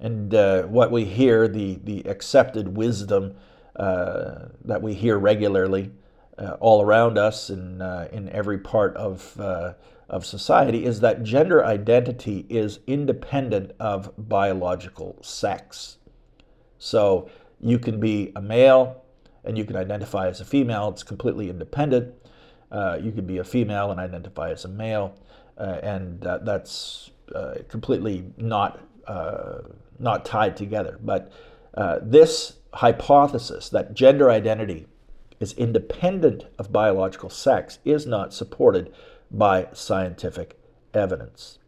And 0.00 0.34
uh, 0.34 0.62
what 0.62 0.90
we 0.90 1.04
hear, 1.04 1.46
the, 1.46 1.78
the 1.84 2.02
accepted 2.08 2.76
wisdom 2.76 3.34
uh, 3.76 4.46
that 4.64 4.80
we 4.80 4.94
hear 4.94 5.18
regularly 5.18 5.90
uh, 6.38 6.56
all 6.60 6.82
around 6.82 7.16
us 7.16 7.48
and 7.48 7.80
uh, 7.80 8.08
in 8.12 8.28
every 8.30 8.58
part 8.58 8.96
of, 8.96 9.38
uh, 9.38 9.74
of 10.08 10.26
society, 10.26 10.84
is 10.84 11.00
that 11.00 11.22
gender 11.22 11.64
identity 11.64 12.44
is 12.48 12.80
independent 12.86 13.72
of 13.78 14.12
biological 14.16 15.16
sex. 15.22 15.98
So 16.78 17.30
you 17.60 17.78
can 17.78 18.00
be 18.00 18.32
a 18.34 18.42
male 18.42 19.04
and 19.44 19.56
you 19.56 19.64
can 19.64 19.76
identify 19.76 20.26
as 20.26 20.40
a 20.40 20.44
female, 20.44 20.88
it's 20.88 21.02
completely 21.02 21.50
independent. 21.50 22.14
Uh, 22.72 22.98
you 23.00 23.12
can 23.12 23.26
be 23.26 23.38
a 23.38 23.44
female 23.44 23.92
and 23.92 24.00
identify 24.00 24.50
as 24.50 24.64
a 24.64 24.68
male, 24.68 25.14
uh, 25.58 25.78
and 25.82 26.20
that, 26.20 26.44
that's 26.44 27.10
uh, 27.34 27.54
completely 27.68 28.24
not 28.36 28.80
not 30.00 30.24
tied 30.24 30.56
together. 30.56 30.98
But 31.00 31.30
this 32.02 32.54
hypothesis 32.72 33.68
that 33.68 33.94
gender 33.94 34.30
identity 34.30 34.86
is 35.40 35.52
independent 35.54 36.46
of 36.58 36.72
biological 36.72 37.30
sex 37.30 37.78
is 37.84 38.06
not 38.06 38.32
supported 38.32 38.92
by 39.30 39.68
scientific 39.72 40.58
evidence. 40.92 41.58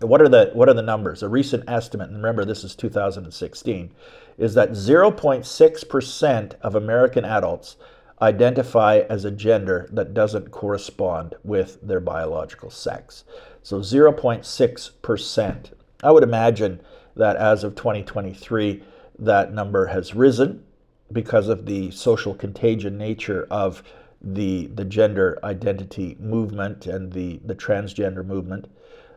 What 0.00 0.22
are 0.22 0.28
the 0.28 0.50
what 0.54 0.68
are 0.68 0.74
the 0.74 0.82
numbers? 0.82 1.22
A 1.22 1.28
recent 1.28 1.64
estimate, 1.68 2.08
and 2.08 2.18
remember 2.18 2.44
this 2.44 2.62
is 2.62 2.76
2016, 2.76 3.90
is 4.36 4.54
that 4.54 4.70
0.6% 4.70 6.54
of 6.60 6.74
American 6.74 7.24
adults 7.24 7.76
identify 8.22 8.98
as 9.08 9.24
a 9.24 9.30
gender 9.30 9.88
that 9.92 10.14
doesn't 10.14 10.50
correspond 10.50 11.34
with 11.42 11.80
their 11.82 12.00
biological 12.00 12.70
sex. 12.70 13.24
So 13.62 13.80
0.6%. 13.80 15.72
I 16.02 16.10
would 16.12 16.22
imagine 16.22 16.80
that 17.16 17.36
as 17.36 17.64
of 17.64 17.74
2023, 17.74 18.82
that 19.18 19.52
number 19.52 19.86
has 19.86 20.14
risen 20.14 20.64
because 21.12 21.48
of 21.48 21.66
the 21.66 21.90
social 21.90 22.34
contagion 22.34 22.98
nature 22.98 23.46
of 23.50 23.82
the, 24.20 24.66
the 24.66 24.84
gender 24.84 25.38
identity 25.44 26.16
movement 26.20 26.86
and 26.86 27.12
the, 27.12 27.40
the 27.44 27.54
transgender 27.54 28.24
movement. 28.24 28.66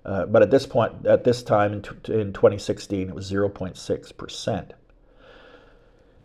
Uh, 0.05 0.25
but 0.25 0.41
at 0.41 0.51
this 0.51 0.65
point, 0.65 1.05
at 1.05 1.23
this 1.23 1.43
time 1.43 1.73
in, 1.73 1.81
t- 1.81 2.13
in 2.13 2.33
2016, 2.33 3.09
it 3.09 3.15
was 3.15 3.31
0.6%. 3.31 4.71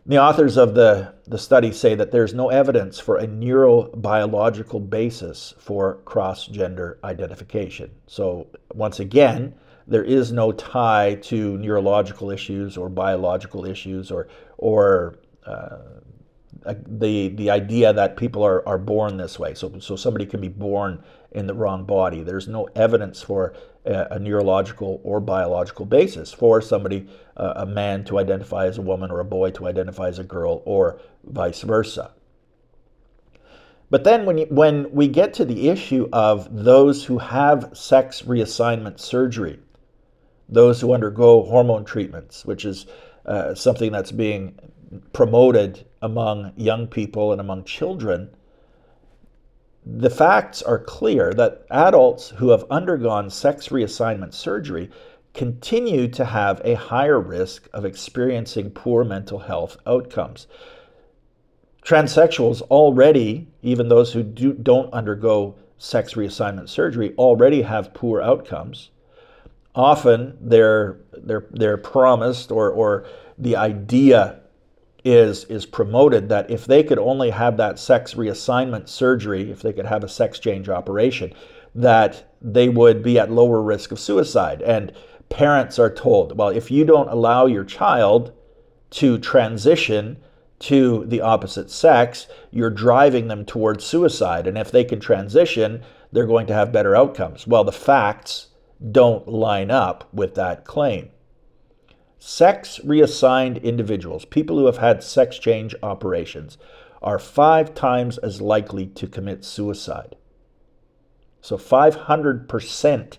The 0.08 0.18
authors 0.18 0.56
of 0.56 0.74
the, 0.74 1.14
the 1.26 1.38
study 1.38 1.72
say 1.72 1.96
that 1.96 2.12
there's 2.12 2.32
no 2.32 2.48
evidence 2.48 3.00
for 3.00 3.16
a 3.16 3.26
neurobiological 3.26 4.88
basis 4.88 5.52
for 5.58 5.96
cross 6.04 6.46
gender 6.46 6.98
identification. 7.02 7.90
So, 8.06 8.46
once 8.72 9.00
again, 9.00 9.54
there 9.88 10.04
is 10.04 10.30
no 10.30 10.52
tie 10.52 11.16
to 11.22 11.58
neurological 11.58 12.30
issues 12.30 12.76
or 12.76 12.88
biological 12.88 13.66
issues 13.66 14.12
or, 14.12 14.28
or 14.58 15.16
uh, 15.46 15.78
the, 16.64 17.28
the 17.28 17.50
idea 17.50 17.92
that 17.92 18.16
people 18.16 18.42
are, 18.44 18.66
are 18.66 18.78
born 18.78 19.16
this 19.16 19.38
way. 19.38 19.54
So, 19.54 19.78
so 19.78 19.96
somebody 19.96 20.26
can 20.26 20.40
be 20.40 20.48
born 20.48 21.02
in 21.32 21.46
the 21.46 21.54
wrong 21.54 21.84
body. 21.84 22.22
There's 22.22 22.48
no 22.48 22.68
evidence 22.74 23.22
for 23.22 23.54
a, 23.84 24.06
a 24.12 24.18
neurological 24.18 25.00
or 25.04 25.20
biological 25.20 25.86
basis 25.86 26.32
for 26.32 26.60
somebody, 26.60 27.08
uh, 27.36 27.54
a 27.56 27.66
man 27.66 28.04
to 28.04 28.18
identify 28.18 28.66
as 28.66 28.78
a 28.78 28.82
woman 28.82 29.10
or 29.10 29.20
a 29.20 29.24
boy 29.24 29.50
to 29.52 29.66
identify 29.66 30.08
as 30.08 30.18
a 30.18 30.24
girl 30.24 30.62
or 30.64 31.00
vice 31.24 31.62
versa. 31.62 32.12
But 33.88 34.02
then 34.02 34.26
when, 34.26 34.38
you, 34.38 34.46
when 34.46 34.90
we 34.90 35.06
get 35.06 35.34
to 35.34 35.44
the 35.44 35.68
issue 35.68 36.08
of 36.12 36.64
those 36.64 37.04
who 37.04 37.18
have 37.18 37.70
sex 37.72 38.22
reassignment 38.22 38.98
surgery, 38.98 39.60
those 40.48 40.80
who 40.80 40.92
undergo 40.92 41.44
hormone 41.44 41.84
treatments, 41.84 42.44
which 42.44 42.64
is 42.64 42.86
uh, 43.26 43.54
something 43.54 43.92
that's 43.92 44.12
being 44.12 44.58
promoted 45.12 45.86
among 46.02 46.52
young 46.56 46.86
people 46.86 47.32
and 47.32 47.40
among 47.40 47.64
children, 47.64 48.30
the 49.84 50.10
facts 50.10 50.62
are 50.62 50.80
clear 50.80 51.32
that 51.34 51.64
adults 51.70 52.30
who 52.30 52.50
have 52.50 52.64
undergone 52.70 53.30
sex 53.30 53.68
reassignment 53.68 54.34
surgery 54.34 54.90
continue 55.32 56.08
to 56.08 56.24
have 56.24 56.60
a 56.64 56.74
higher 56.74 57.20
risk 57.20 57.68
of 57.72 57.84
experiencing 57.84 58.70
poor 58.70 59.04
mental 59.04 59.38
health 59.38 59.76
outcomes. 59.86 60.48
Transsexuals 61.84 62.62
already, 62.62 63.46
even 63.62 63.88
those 63.88 64.12
who 64.12 64.24
do, 64.24 64.54
don't 64.54 64.92
undergo 64.92 65.54
sex 65.78 66.14
reassignment 66.14 66.68
surgery, 66.68 67.14
already 67.16 67.62
have 67.62 67.94
poor 67.94 68.20
outcomes. 68.20 68.90
Often 69.74 70.38
they're, 70.40 70.98
they're, 71.12 71.46
they're 71.50 71.76
promised 71.76 72.50
or, 72.50 72.70
or 72.70 73.06
the 73.38 73.54
idea 73.54 74.40
is 75.06 75.44
is 75.44 75.64
promoted 75.64 76.28
that 76.28 76.50
if 76.50 76.66
they 76.66 76.82
could 76.82 76.98
only 76.98 77.30
have 77.30 77.56
that 77.56 77.78
sex 77.78 78.14
reassignment 78.14 78.88
surgery, 78.88 79.52
if 79.52 79.62
they 79.62 79.72
could 79.72 79.86
have 79.86 80.02
a 80.02 80.08
sex 80.08 80.40
change 80.40 80.68
operation, 80.68 81.32
that 81.76 82.34
they 82.42 82.68
would 82.68 83.04
be 83.04 83.16
at 83.16 83.30
lower 83.30 83.62
risk 83.62 83.92
of 83.92 84.00
suicide. 84.00 84.60
And 84.62 84.92
parents 85.28 85.78
are 85.78 85.94
told, 85.94 86.36
well, 86.36 86.48
if 86.48 86.72
you 86.72 86.84
don't 86.84 87.08
allow 87.08 87.46
your 87.46 87.64
child 87.64 88.32
to 88.90 89.16
transition 89.18 90.16
to 90.58 91.04
the 91.06 91.20
opposite 91.20 91.70
sex, 91.70 92.26
you're 92.50 92.70
driving 92.70 93.28
them 93.28 93.44
towards 93.44 93.84
suicide. 93.84 94.48
And 94.48 94.58
if 94.58 94.72
they 94.72 94.82
can 94.82 94.98
transition, 94.98 95.82
they're 96.10 96.26
going 96.26 96.48
to 96.48 96.54
have 96.54 96.72
better 96.72 96.96
outcomes. 96.96 97.46
Well, 97.46 97.62
the 97.62 97.70
facts 97.70 98.48
don't 98.90 99.28
line 99.28 99.70
up 99.70 100.08
with 100.12 100.34
that 100.34 100.64
claim. 100.64 101.10
Sex 102.18 102.80
reassigned 102.82 103.58
individuals, 103.58 104.24
people 104.24 104.58
who 104.58 104.66
have 104.66 104.78
had 104.78 105.02
sex 105.02 105.38
change 105.38 105.74
operations, 105.82 106.56
are 107.02 107.18
five 107.18 107.74
times 107.74 108.18
as 108.18 108.40
likely 108.40 108.86
to 108.86 109.06
commit 109.06 109.44
suicide. 109.44 110.16
So 111.40 111.56
500% 111.56 113.18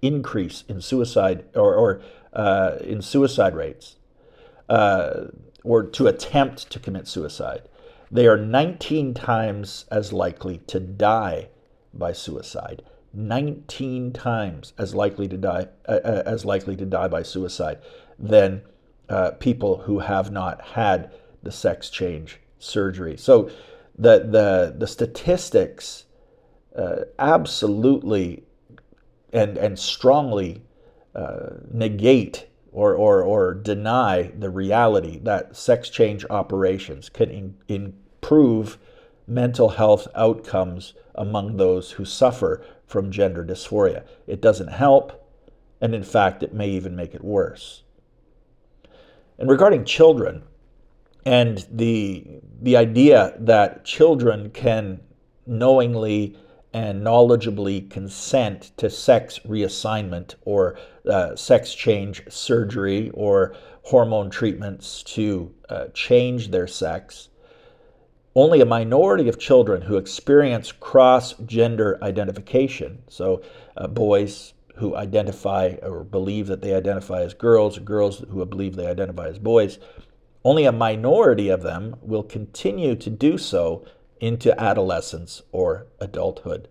increase 0.00 0.64
in 0.68 0.80
suicide 0.80 1.44
or, 1.54 1.74
or 1.74 2.02
uh, 2.32 2.78
in 2.80 3.02
suicide 3.02 3.54
rates, 3.54 3.96
uh, 4.68 5.26
or 5.62 5.84
to 5.84 6.06
attempt 6.08 6.70
to 6.70 6.80
commit 6.80 7.06
suicide. 7.06 7.68
They 8.10 8.26
are 8.26 8.36
19 8.36 9.14
times 9.14 9.84
as 9.90 10.12
likely 10.12 10.58
to 10.66 10.80
die 10.80 11.48
by 11.94 12.12
suicide. 12.12 12.82
19 13.14 14.12
times 14.12 14.72
as 14.78 14.94
likely 14.94 15.28
to 15.28 15.36
die 15.36 15.68
uh, 15.86 15.98
uh, 16.04 16.22
as 16.24 16.44
likely 16.46 16.74
to 16.76 16.86
die 16.86 17.08
by 17.08 17.22
suicide 17.22 17.78
than 18.22 18.62
uh, 19.08 19.32
people 19.32 19.78
who 19.78 19.98
have 19.98 20.30
not 20.30 20.62
had 20.62 21.12
the 21.42 21.52
sex 21.52 21.90
change 21.90 22.38
surgery. 22.58 23.16
So 23.16 23.50
the 23.98 24.20
the 24.20 24.74
the 24.78 24.86
statistics 24.86 26.04
uh, 26.76 27.02
absolutely 27.18 28.44
and 29.32 29.58
and 29.58 29.78
strongly 29.78 30.62
uh, 31.14 31.50
negate 31.70 32.46
or, 32.72 32.94
or 32.94 33.22
or 33.22 33.54
deny 33.54 34.30
the 34.38 34.48
reality 34.48 35.18
that 35.18 35.56
sex 35.56 35.90
change 35.90 36.24
operations 36.30 37.08
can 37.10 37.30
in, 37.30 37.54
improve 37.68 38.78
mental 39.26 39.70
health 39.70 40.08
outcomes 40.14 40.94
among 41.14 41.56
those 41.56 41.92
who 41.92 42.04
suffer 42.04 42.64
from 42.86 43.10
gender 43.10 43.44
dysphoria. 43.44 44.04
It 44.26 44.40
doesn't 44.40 44.68
help, 44.68 45.28
and 45.80 45.94
in 45.94 46.02
fact, 46.02 46.42
it 46.42 46.54
may 46.54 46.68
even 46.68 46.96
make 46.96 47.14
it 47.14 47.24
worse. 47.24 47.81
And 49.42 49.50
regarding 49.50 49.84
children, 49.84 50.44
and 51.26 51.66
the 51.68 52.24
the 52.60 52.76
idea 52.76 53.34
that 53.40 53.84
children 53.84 54.50
can 54.50 55.00
knowingly 55.48 56.36
and 56.72 57.04
knowledgeably 57.04 57.90
consent 57.90 58.70
to 58.76 58.88
sex 58.88 59.40
reassignment 59.40 60.36
or 60.44 60.78
uh, 61.10 61.34
sex 61.34 61.74
change 61.74 62.22
surgery 62.28 63.10
or 63.14 63.56
hormone 63.82 64.30
treatments 64.30 65.02
to 65.02 65.52
uh, 65.68 65.86
change 65.92 66.52
their 66.52 66.68
sex 66.68 67.28
only 68.34 68.60
a 68.60 68.64
minority 68.64 69.28
of 69.28 69.38
children 69.38 69.82
who 69.82 69.96
experience 69.96 70.72
cross 70.72 71.34
gender 71.44 71.98
identification, 72.02 73.02
so 73.08 73.42
uh, 73.76 73.86
boys 73.86 74.54
who 74.76 74.96
identify 74.96 75.74
or 75.82 76.04
believe 76.04 76.46
that 76.46 76.62
they 76.62 76.74
identify 76.74 77.22
as 77.22 77.34
girls, 77.34 77.78
girls 77.78 78.24
who 78.30 78.44
believe 78.46 78.76
they 78.76 78.86
identify 78.86 79.28
as 79.28 79.38
boys, 79.38 79.78
only 80.44 80.64
a 80.64 80.72
minority 80.72 81.48
of 81.48 81.62
them 81.62 81.96
will 82.00 82.22
continue 82.22 82.96
to 82.96 83.10
do 83.10 83.38
so 83.38 83.84
into 84.20 84.58
adolescence 84.60 85.42
or 85.52 85.86
adulthood. 86.00 86.68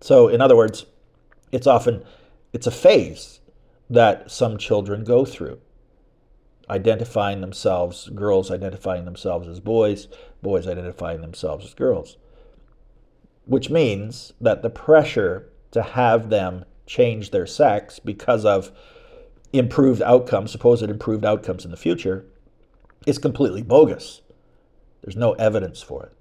So, 0.00 0.28
in 0.28 0.40
other 0.40 0.56
words, 0.56 0.86
it's 1.50 1.66
often 1.66 2.04
it's 2.52 2.66
a 2.66 2.72
phase 2.72 3.40
that 3.88 4.30
some 4.30 4.58
children 4.58 5.04
go 5.04 5.24
through 5.24 5.60
identifying 6.68 7.40
themselves, 7.40 8.08
girls 8.08 8.50
identifying 8.50 9.04
themselves 9.04 9.46
as 9.46 9.60
boys, 9.60 10.08
boys 10.42 10.66
identifying 10.66 11.20
themselves 11.20 11.66
as 11.66 11.74
girls. 11.74 12.16
Which 13.44 13.68
means 13.68 14.32
that 14.40 14.62
the 14.62 14.70
pressure 14.70 15.50
to 15.72 15.82
have 15.82 16.30
them 16.30 16.64
change 16.92 17.30
their 17.30 17.46
sex 17.46 17.98
because 17.98 18.44
of 18.44 18.70
improved 19.50 20.02
outcomes, 20.02 20.52
supposed 20.52 20.82
improved 20.82 21.24
outcomes 21.24 21.64
in 21.64 21.70
the 21.70 21.76
future, 21.76 22.26
is 23.06 23.16
completely 23.16 23.62
bogus. 23.62 24.20
There's 25.00 25.16
no 25.16 25.32
evidence 25.32 25.80
for 25.80 26.04
it. 26.04 26.12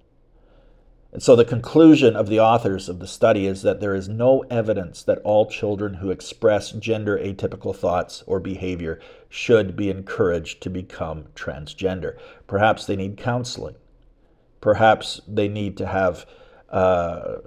And 1.12 1.21
so 1.21 1.36
the 1.36 1.43
conclusion 1.43 2.15
of 2.15 2.29
the 2.29 2.39
authors 2.39 2.88
of 2.88 2.99
the 2.99 3.07
study 3.07 3.45
is 3.45 3.63
that 3.63 3.81
there 3.81 3.93
is 3.93 4.07
no 4.07 4.45
evidence 4.49 5.03
that 5.03 5.19
all 5.25 5.45
children 5.45 5.95
who 5.95 6.10
express 6.10 6.71
gender 6.71 7.17
atypical 7.17 7.75
thoughts 7.75 8.23
or 8.25 8.39
behavior 8.39 8.97
should 9.27 9.75
be 9.75 9.89
encouraged 9.89 10.63
to 10.63 10.69
become 10.69 11.25
transgender. 11.36 12.17
Perhaps 12.47 12.86
they 12.86 12.95
need 12.95 13.17
counseling. 13.17 13.75
Perhaps 14.62 15.19
they 15.27 15.49
need 15.49 15.75
to 15.75 15.86
have 15.86 16.25
uh, 16.69 17.39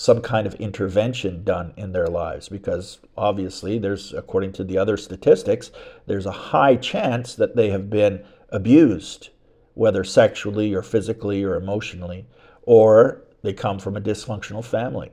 some 0.00 0.22
kind 0.22 0.46
of 0.46 0.54
intervention 0.54 1.44
done 1.44 1.74
in 1.76 1.92
their 1.92 2.06
lives 2.06 2.48
because 2.48 3.00
obviously 3.18 3.78
there's 3.78 4.14
according 4.14 4.50
to 4.50 4.64
the 4.64 4.78
other 4.78 4.96
statistics 4.96 5.70
there's 6.06 6.24
a 6.24 6.32
high 6.32 6.74
chance 6.74 7.34
that 7.34 7.54
they 7.54 7.68
have 7.68 7.90
been 7.90 8.24
abused 8.48 9.28
whether 9.74 10.02
sexually 10.02 10.72
or 10.72 10.82
physically 10.82 11.44
or 11.44 11.54
emotionally 11.54 12.26
or 12.62 13.22
they 13.42 13.52
come 13.52 13.78
from 13.78 13.96
a 13.96 14.00
dysfunctional 14.00 14.64
family. 14.64 15.10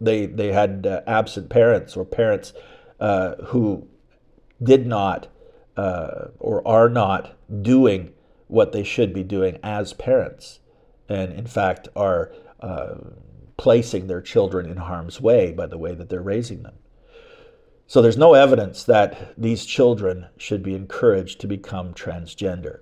They, 0.00 0.26
they 0.26 0.52
had 0.52 0.86
uh, 0.86 1.02
absent 1.06 1.48
parents 1.48 1.96
or 1.96 2.04
parents 2.04 2.52
uh, 3.00 3.36
who 3.46 3.88
did 4.62 4.86
not 4.86 5.28
uh, 5.76 6.28
or 6.38 6.66
are 6.66 6.88
not 6.88 7.36
doing 7.62 8.12
what 8.48 8.72
they 8.72 8.84
should 8.84 9.12
be 9.12 9.24
doing 9.24 9.58
as 9.62 9.92
parents, 9.92 10.60
and 11.08 11.32
in 11.32 11.46
fact 11.46 11.88
are 11.96 12.32
placing 13.56 14.06
their 14.06 14.20
children 14.20 14.68
in 14.68 14.76
harm's 14.76 15.20
way 15.20 15.52
by 15.52 15.66
the 15.66 15.78
way 15.78 15.94
that 15.94 16.08
they're 16.08 16.22
raising 16.22 16.62
them. 16.62 16.74
So 17.86 18.00
there's 18.00 18.16
no 18.16 18.34
evidence 18.34 18.84
that 18.84 19.34
these 19.36 19.66
children 19.66 20.26
should 20.38 20.62
be 20.62 20.74
encouraged 20.74 21.40
to 21.40 21.46
become 21.46 21.92
transgender. 21.94 22.80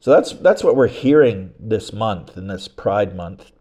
So 0.00 0.10
that's 0.12 0.32
that's 0.32 0.64
what 0.64 0.76
we're 0.76 0.88
hearing 0.88 1.52
this 1.58 1.92
month 1.92 2.36
in 2.38 2.46
this 2.46 2.68
Pride 2.68 3.14
month 3.14 3.52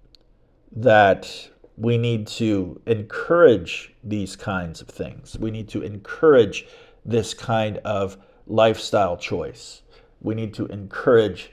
that 0.71 1.49
we 1.75 1.97
need 1.97 2.27
to 2.27 2.81
encourage 2.85 3.93
these 4.03 4.35
kinds 4.35 4.81
of 4.81 4.87
things. 4.87 5.37
We 5.37 5.51
need 5.51 5.67
to 5.69 5.81
encourage 5.81 6.65
this 7.05 7.33
kind 7.33 7.77
of 7.79 8.17
lifestyle 8.47 9.17
choice. 9.17 9.81
We 10.21 10.35
need 10.35 10.53
to 10.55 10.65
encourage 10.67 11.51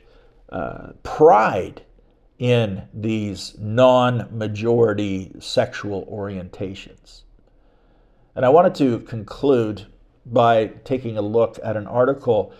uh, 0.51 0.93
pride 1.03 1.83
in 2.39 2.83
these 2.93 3.55
non 3.59 4.29
majority 4.31 5.33
sexual 5.39 6.07
orientations. 6.07 7.23
And 8.35 8.45
I 8.45 8.51
wanted 8.51 8.75
to 8.77 9.01
conclude 9.01 9.87
by 10.27 10.67
taking 10.85 11.17
a 11.17 11.23
look 11.23 11.59
at 11.63 11.77
an 11.77 11.87
article 11.87 12.53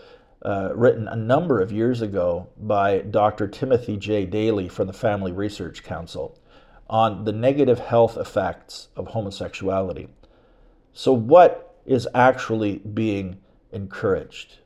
uh, 0.43 0.69
written 0.73 1.07
a 1.07 1.15
number 1.15 1.61
of 1.61 1.71
years 1.71 2.01
ago 2.01 2.47
by 2.57 2.99
Dr. 2.99 3.47
Timothy 3.47 3.97
J. 3.97 4.25
Dailey 4.25 4.71
from 4.71 4.87
the 4.87 4.93
Family 4.93 5.31
Research 5.31 5.83
Council 5.83 6.39
on 6.89 7.25
the 7.25 7.31
negative 7.31 7.79
health 7.79 8.17
effects 8.17 8.87
of 8.95 9.07
homosexuality. 9.07 10.07
So, 10.93 11.11
what 11.11 11.75
is 11.85 12.07
actually 12.15 12.77
being 12.77 13.39
encouraged? 13.71 14.59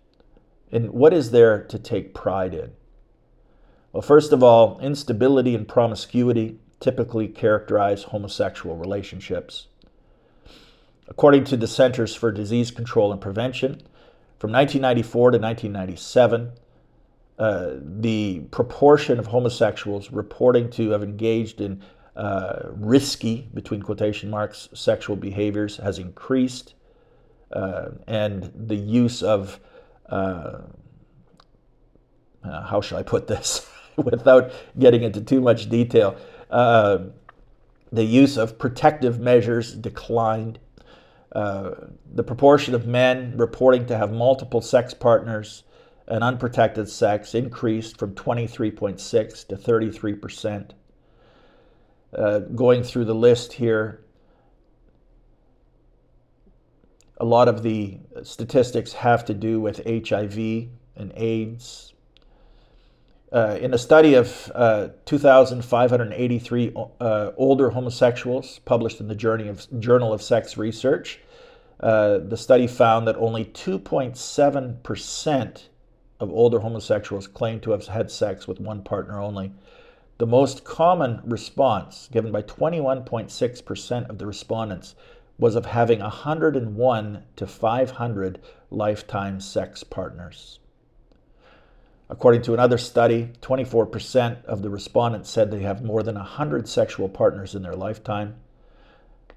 And 0.71 0.91
what 0.91 1.13
is 1.13 1.31
there 1.31 1.63
to 1.63 1.79
take 1.79 2.13
pride 2.13 2.53
in? 2.53 2.71
Well, 3.93 4.01
first 4.01 4.31
of 4.31 4.41
all, 4.41 4.79
instability 4.79 5.53
and 5.53 5.67
promiscuity 5.67 6.59
typically 6.79 7.27
characterize 7.27 8.03
homosexual 8.03 8.77
relationships. 8.77 9.67
According 11.07 11.43
to 11.45 11.57
the 11.57 11.67
Centers 11.67 12.15
for 12.15 12.31
Disease 12.31 12.71
Control 12.71 13.11
and 13.11 13.19
Prevention, 13.19 13.81
from 14.39 14.51
1994 14.51 15.31
to 15.31 15.37
1997, 15.37 16.51
uh, 17.37 17.71
the 17.81 18.39
proportion 18.51 19.19
of 19.19 19.27
homosexuals 19.27 20.11
reporting 20.11 20.69
to 20.71 20.91
have 20.91 21.03
engaged 21.03 21.59
in 21.59 21.83
uh, 22.15 22.69
risky, 22.75 23.49
between 23.53 23.81
quotation 23.81 24.29
marks, 24.29 24.69
sexual 24.73 25.15
behaviors 25.15 25.77
has 25.77 25.99
increased, 25.99 26.75
uh, 27.51 27.89
and 28.07 28.51
the 28.55 28.75
use 28.75 29.21
of, 29.21 29.59
uh, 30.09 30.59
uh, 32.43 32.61
how 32.67 32.79
shall 32.79 32.97
I 32.97 33.03
put 33.03 33.27
this 33.27 33.67
without 34.11 34.51
getting 34.77 35.03
into 35.03 35.21
too 35.21 35.41
much 35.41 35.69
detail, 35.69 36.15
uh, 36.49 36.99
the 37.91 38.03
use 38.03 38.37
of 38.37 38.57
protective 38.57 39.19
measures 39.19 39.73
declined 39.73 40.59
uh, 41.33 41.71
the 42.13 42.23
proportion 42.23 42.75
of 42.75 42.85
men 42.85 43.33
reporting 43.37 43.85
to 43.85 43.97
have 43.97 44.11
multiple 44.11 44.61
sex 44.61 44.93
partners 44.93 45.63
and 46.07 46.23
unprotected 46.23 46.89
sex 46.89 47.33
increased 47.33 47.97
from 47.97 48.13
23.6 48.15 49.47
to 49.47 49.55
33 49.55 50.13
percent. 50.15 50.73
Uh, 52.13 52.39
going 52.39 52.83
through 52.83 53.05
the 53.05 53.15
list 53.15 53.53
here, 53.53 54.03
a 57.17 57.25
lot 57.25 57.47
of 57.47 57.63
the 57.63 57.99
statistics 58.23 58.91
have 58.91 59.23
to 59.23 59.33
do 59.33 59.61
with 59.61 59.81
HIV 59.85 60.67
and 60.97 61.13
AIDS. 61.15 61.93
Uh, 63.33 63.57
in 63.61 63.73
a 63.73 63.77
study 63.77 64.15
of 64.15 64.51
uh, 64.53 64.89
2,583 65.05 66.73
uh, 66.99 67.31
older 67.37 67.69
homosexuals 67.69 68.59
published 68.65 68.99
in 68.99 69.07
the 69.07 69.15
Journal 69.15 69.47
of, 69.47 69.65
Journal 69.79 70.11
of 70.11 70.21
Sex 70.21 70.57
Research, 70.57 71.17
uh, 71.79 72.17
the 72.17 72.35
study 72.35 72.67
found 72.67 73.07
that 73.07 73.15
only 73.15 73.45
2.7% 73.45 75.63
of 76.19 76.29
older 76.29 76.59
homosexuals 76.59 77.27
claimed 77.27 77.63
to 77.63 77.71
have 77.71 77.87
had 77.87 78.11
sex 78.11 78.49
with 78.49 78.59
one 78.59 78.83
partner 78.83 79.21
only. 79.21 79.53
The 80.17 80.27
most 80.27 80.65
common 80.65 81.21
response, 81.23 82.09
given 82.11 82.33
by 82.33 82.41
21.6% 82.43 84.09
of 84.09 84.17
the 84.17 84.25
respondents, 84.25 84.93
was 85.39 85.55
of 85.55 85.65
having 85.65 85.99
101 85.99 87.23
to 87.37 87.47
500 87.47 88.39
lifetime 88.69 89.39
sex 89.39 89.83
partners. 89.83 90.59
According 92.11 92.41
to 92.41 92.53
another 92.53 92.77
study, 92.77 93.29
24% 93.41 94.43
of 94.43 94.61
the 94.61 94.69
respondents 94.69 95.29
said 95.29 95.49
they 95.49 95.61
have 95.61 95.81
more 95.81 96.03
than 96.03 96.15
100 96.15 96.67
sexual 96.67 97.07
partners 97.07 97.55
in 97.55 97.61
their 97.61 97.73
lifetime. 97.73 98.35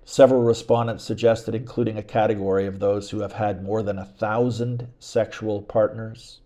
Several 0.04 0.42
respondents 0.42 1.04
suggested 1.04 1.54
including 1.54 1.96
a 1.96 2.02
category 2.02 2.66
of 2.66 2.80
those 2.80 3.10
who 3.10 3.20
have 3.20 3.34
had 3.34 3.62
more 3.62 3.80
than 3.84 3.96
a 3.96 4.04
thousand 4.04 4.88
sexual 4.98 5.62
partners. 5.62 6.40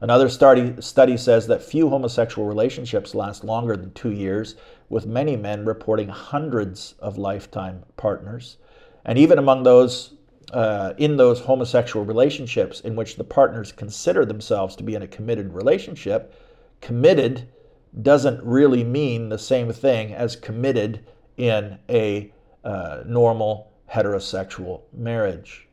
Another 0.00 0.30
study, 0.30 0.80
study 0.80 1.18
says 1.18 1.48
that 1.48 1.62
few 1.62 1.90
homosexual 1.90 2.48
relationships 2.48 3.14
last 3.14 3.44
longer 3.44 3.76
than 3.76 3.92
two 3.92 4.10
years, 4.10 4.56
with 4.88 5.04
many 5.04 5.36
men 5.36 5.66
reporting 5.66 6.08
hundreds 6.08 6.94
of 6.98 7.18
lifetime 7.18 7.84
partners. 7.98 8.56
And 9.04 9.18
even 9.18 9.36
among 9.36 9.64
those 9.64 10.14
uh, 10.52 10.94
in 10.98 11.16
those 11.16 11.40
homosexual 11.40 12.04
relationships 12.04 12.80
in 12.80 12.96
which 12.96 13.16
the 13.16 13.24
partners 13.24 13.72
consider 13.72 14.24
themselves 14.24 14.76
to 14.76 14.82
be 14.82 14.94
in 14.94 15.02
a 15.02 15.06
committed 15.06 15.52
relationship, 15.52 16.34
committed 16.80 17.48
doesn't 18.02 18.42
really 18.42 18.84
mean 18.84 19.28
the 19.28 19.38
same 19.38 19.72
thing 19.72 20.12
as 20.12 20.36
committed 20.36 21.04
in 21.36 21.78
a 21.88 22.32
uh, 22.64 23.02
normal 23.06 23.72
heterosexual 23.92 24.82
marriage. 24.92 25.68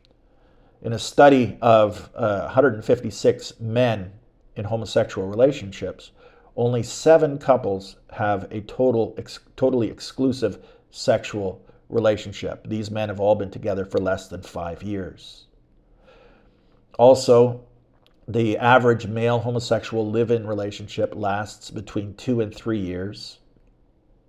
In 0.81 0.93
a 0.93 0.99
study 0.99 1.57
of 1.61 2.09
uh, 2.15 2.41
156 2.41 3.59
men 3.59 4.11
in 4.55 4.65
homosexual 4.65 5.27
relationships, 5.27 6.11
only 6.55 6.83
seven 6.83 7.37
couples 7.37 7.97
have 8.11 8.47
a 8.51 8.61
total, 8.61 9.15
ex- 9.17 9.39
totally 9.55 9.89
exclusive 9.89 10.59
sexual 10.89 11.61
relationship. 11.91 12.67
These 12.67 12.89
men 12.89 13.09
have 13.09 13.19
all 13.19 13.35
been 13.35 13.51
together 13.51 13.85
for 13.85 13.99
less 13.99 14.27
than 14.27 14.41
five 14.41 14.81
years. 14.81 15.45
Also, 16.97 17.61
the 18.27 18.57
average 18.57 19.07
male 19.07 19.39
homosexual 19.39 20.09
live 20.09 20.31
in 20.31 20.47
relationship 20.47 21.13
lasts 21.15 21.69
between 21.69 22.13
two 22.15 22.41
and 22.41 22.53
three 22.53 22.79
years. 22.79 23.39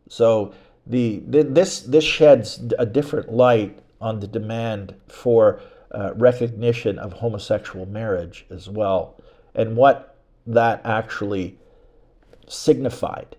So 0.09 0.55
the, 0.87 1.23
this 1.27 1.81
this 1.81 2.05
sheds 2.05 2.63
a 2.79 2.87
different 2.87 3.33
light 3.33 3.79
on 4.01 4.21
the 4.21 4.27
demand 4.27 4.95
for 5.09 5.61
uh, 5.93 6.13
recognition 6.15 6.99
of 6.99 7.13
homosexual 7.13 7.87
marriage 7.87 8.47
as 8.51 8.69
well, 8.69 9.21
and 9.55 9.77
what 9.77 10.17
that 10.47 10.81
actually 10.85 11.59
signified. 12.49 13.37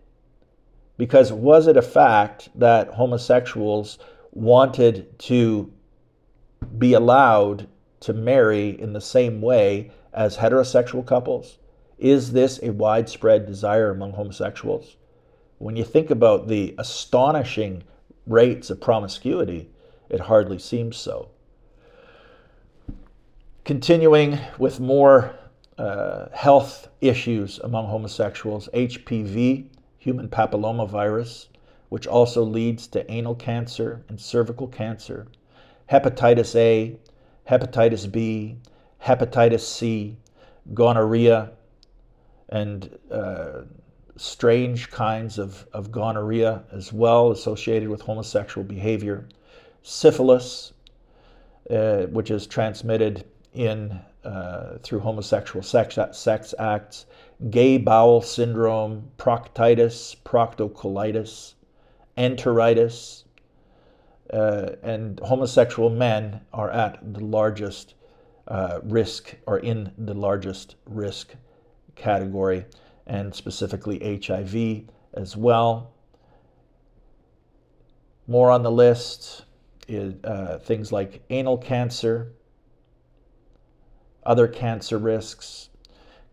Because 0.98 1.34
was 1.34 1.68
it 1.68 1.76
a 1.76 1.82
fact 1.82 2.50
that 2.56 2.88
homosexuals 2.90 3.98
wanted 4.34 5.18
to 5.20 5.72
be 6.78 6.94
allowed 6.94 7.68
to 8.02 8.14
marry 8.14 8.70
in 8.80 8.94
the 8.94 9.02
same 9.02 9.42
way 9.42 9.92
as 10.14 10.38
heterosexual 10.38 11.06
couples? 11.06 11.58
Is 11.98 12.34
this 12.34 12.60
a 12.62 12.72
widespread 12.72 13.46
desire 13.46 13.92
among 13.92 14.14
homosexuals? 14.14 14.98
When 15.60 15.76
you 15.76 15.84
think 15.84 16.10
about 16.10 16.48
the 16.48 16.76
astonishing 16.78 17.84
rates 18.28 18.70
of 18.70 18.82
promiscuity, 18.82 19.70
it 20.10 20.20
hardly 20.20 20.60
seems 20.60 20.98
so. 20.98 21.30
Continuing 23.64 24.40
with 24.58 24.80
more 24.80 25.34
uh, 25.78 26.26
health 26.34 26.90
issues 27.00 27.60
among 27.60 27.88
homosexuals, 27.88 28.68
HPV, 28.74 29.68
human 29.98 30.28
papillomavirus, 30.28 31.48
which 31.94 32.08
also 32.08 32.42
leads 32.42 32.88
to 32.88 33.12
anal 33.12 33.36
cancer 33.36 34.04
and 34.10 34.20
cervical 34.20 34.68
cancer, 34.68 35.28
hepatitis 35.92 36.56
A, 36.56 36.98
hepatitis 37.48 38.12
B, 38.12 38.58
hepatitis 39.00 39.60
C, 39.60 40.18
gonorrhea, 40.74 41.52
and 42.50 42.98
uh, 43.12 43.62
strange 44.16 44.90
kinds 44.90 45.38
of, 45.38 45.68
of 45.72 45.92
gonorrhea 45.92 46.64
as 46.72 46.92
well 46.92 47.30
associated 47.30 47.88
with 47.88 48.02
homosexual 48.02 48.66
behavior, 48.66 49.28
syphilis, 49.84 50.74
uh, 51.70 52.08
which 52.08 52.32
is 52.32 52.48
transmitted 52.48 53.24
in 53.54 54.00
uh, 54.24 54.80
through 54.82 55.00
homosexual 55.00 55.62
sex, 55.62 56.00
sex 56.14 56.56
acts, 56.58 57.06
gay 57.52 57.78
bowel 57.78 58.20
syndrome, 58.20 59.12
proctitis, 59.20 60.16
proctocolitis, 60.26 61.54
enteritis, 62.18 63.24
uh, 64.32 64.72
and 64.82 65.20
homosexual 65.20 65.90
men 65.90 66.42
are 66.52 66.72
at 66.72 67.14
the 67.14 67.24
largest 67.24 67.96
uh, 68.48 68.80
risk 68.84 69.36
or 69.46 69.60
in 69.60 69.92
the 69.98 70.14
largest 70.14 70.76
risk 70.86 71.36
category 71.96 72.66
and 73.06 73.34
specifically 73.34 74.22
HIV 74.26 74.86
as 75.14 75.38
well. 75.38 75.94
More 78.28 78.50
on 78.50 78.64
the 78.64 78.72
list 78.72 79.46
is 79.88 80.14
uh, 80.24 80.60
things 80.60 80.92
like 80.92 81.24
anal 81.30 81.58
cancer, 81.58 82.32
other 84.26 84.48
cancer 84.48 84.98
risks, 84.98 85.70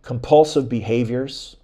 compulsive 0.03 0.69
behaviors, 0.69 1.57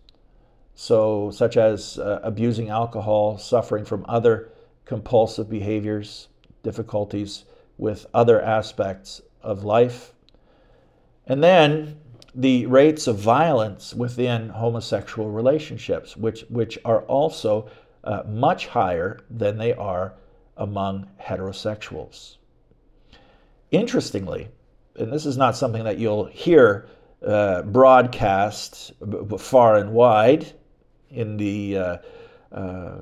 so 0.77 1.31
such 1.31 1.57
as 1.57 1.99
uh, 1.99 2.21
abusing 2.23 2.69
alcohol, 2.69 3.39
suffering 3.39 3.85
from 3.85 4.05
other 4.09 4.53
compulsive 4.85 5.49
behaviors, 5.51 6.29
difficulties 6.63 7.47
with 7.79 8.07
other 8.13 8.41
aspects 8.41 9.23
of 9.43 9.65
life. 9.65 10.13
And 11.27 11.43
then 11.43 11.99
the 12.35 12.67
rates 12.67 13.07
of 13.07 13.17
violence 13.17 13.95
within 13.95 14.51
homosexual 14.51 15.31
relationships, 15.31 16.15
which, 16.15 16.45
which 16.51 16.79
are 16.85 17.01
also 17.03 17.71
uh, 18.05 18.23
much 18.29 18.67
higher 18.67 19.21
than 19.31 19.57
they 19.57 19.73
are 19.73 20.13
among 20.59 21.09
heterosexuals. 21.21 22.37
Interestingly, 23.71 24.49
and 24.97 25.11
this 25.11 25.25
is 25.25 25.39
not 25.39 25.57
something 25.57 25.85
that 25.85 25.99
you'll 25.99 26.27
hear 26.27 26.87
uh, 27.27 27.63
broadcast 27.63 28.93
far 29.39 29.79
and 29.79 29.93
wide 29.93 30.53
in 31.11 31.37
the 31.37 31.79
uh, 31.79 31.97
uh, 32.53 32.99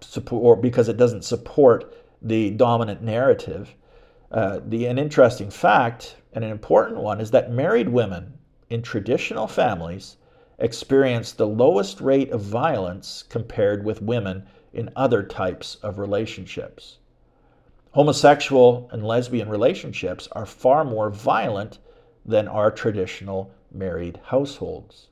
support, 0.00 0.60
because 0.60 0.88
it 0.88 0.96
doesn't 0.96 1.24
support 1.24 1.94
the 2.22 2.50
dominant 2.50 3.02
narrative. 3.02 3.74
Uh, 4.30 4.60
the 4.66 4.86
an 4.86 4.98
interesting 4.98 5.50
fact 5.50 6.16
and 6.32 6.44
an 6.44 6.50
important 6.50 6.98
one 6.98 7.20
is 7.20 7.30
that 7.30 7.50
married 7.50 7.88
women 7.88 8.32
in 8.68 8.82
traditional 8.82 9.46
families 9.46 10.16
experience 10.58 11.32
the 11.32 11.46
lowest 11.46 12.00
rate 12.00 12.30
of 12.30 12.40
violence 12.40 13.24
compared 13.28 13.84
with 13.84 14.02
women 14.02 14.44
in 14.72 14.90
other 14.96 15.22
types 15.22 15.76
of 15.76 15.98
relationships. 15.98 16.98
Homosexual 17.92 18.88
and 18.92 19.06
lesbian 19.06 19.48
relationships 19.48 20.28
are 20.32 20.46
far 20.46 20.84
more 20.84 21.10
violent 21.10 21.78
than 22.26 22.46
our 22.46 22.70
traditional 22.70 23.50
married 23.72 24.20
households. 24.24 25.08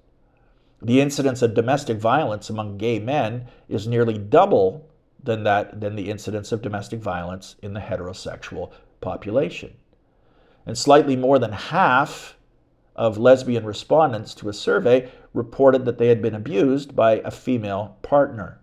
The 0.83 1.01
incidence 1.01 1.43
of 1.43 1.55
domestic 1.55 1.99
violence 1.99 2.51
among 2.51 2.79
gay 2.79 2.99
men 2.99 3.47
is 3.69 3.87
nearly 3.87 4.19
double 4.19 4.89
than 5.23 5.43
that 5.45 5.81
than 5.81 5.97
the 5.97 6.11
incidence 6.11 6.53
of 6.53 6.63
domestic 6.63 7.01
violence 7.01 7.57
in 7.63 7.75
the 7.75 7.81
heterosexual 7.81 8.73
population 9.01 9.75
and 10.67 10.77
slightly 10.77 11.17
more 11.17 11.39
than 11.39 11.53
half 11.53 12.37
of 12.97 13.17
lesbian 13.17 13.65
respondents 13.65 14.35
to 14.35 14.49
a 14.49 14.53
survey 14.53 15.09
reported 15.33 15.85
that 15.85 15.99
they 15.99 16.09
had 16.09 16.21
been 16.21 16.35
abused 16.35 16.97
by 16.97 17.21
a 17.21 17.31
female 17.31 17.97
partner. 18.03 18.61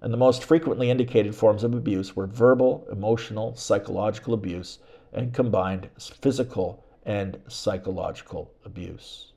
And 0.00 0.12
the 0.12 0.18
most 0.18 0.44
frequently 0.44 0.90
indicated 0.90 1.34
forms 1.34 1.62
of 1.62 1.74
abuse 1.74 2.16
were 2.16 2.26
verbal, 2.26 2.86
emotional, 2.90 3.54
psychological 3.54 4.34
abuse, 4.34 4.78
and 5.12 5.34
combined 5.34 5.88
physical 5.98 6.84
and 7.04 7.38
psychological 7.48 8.52
abuse. 8.64 9.32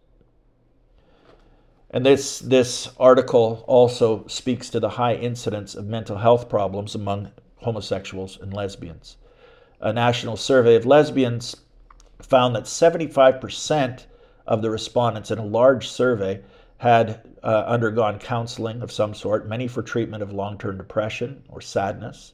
And 1.92 2.06
this, 2.06 2.40
this 2.40 2.90
article 3.00 3.64
also 3.68 4.26
speaks 4.28 4.70
to 4.70 4.80
the 4.80 4.90
high 4.90 5.16
incidence 5.16 5.74
of 5.74 5.88
mental 5.88 6.18
health 6.18 6.48
problems 6.48 6.94
among 6.94 7.32
homosexuals 7.58 8.38
and 8.40 8.54
lesbians. 8.54 9.18
A 9.82 9.92
national 9.92 10.38
survey 10.38 10.76
of 10.76 10.86
lesbians 10.86 11.56
found 12.22 12.56
that 12.56 12.66
75% 12.66 14.06
of 14.46 14.62
the 14.62 14.70
respondents 14.70 15.32
in 15.32 15.40
a 15.40 15.46
large 15.46 15.88
survey 15.88 16.42
had 16.78 17.22
uh, 17.44 17.64
undergone 17.68 18.20
counseling 18.20 18.82
of 18.82 18.92
some 18.92 19.14
sort, 19.14 19.48
many 19.48 19.68
for 19.68 19.82
treatment 19.82 20.24
of 20.24 20.32
long 20.32 20.58
term 20.58 20.78
depression 20.78 21.44
or 21.50 21.62
sadness. 21.62 22.34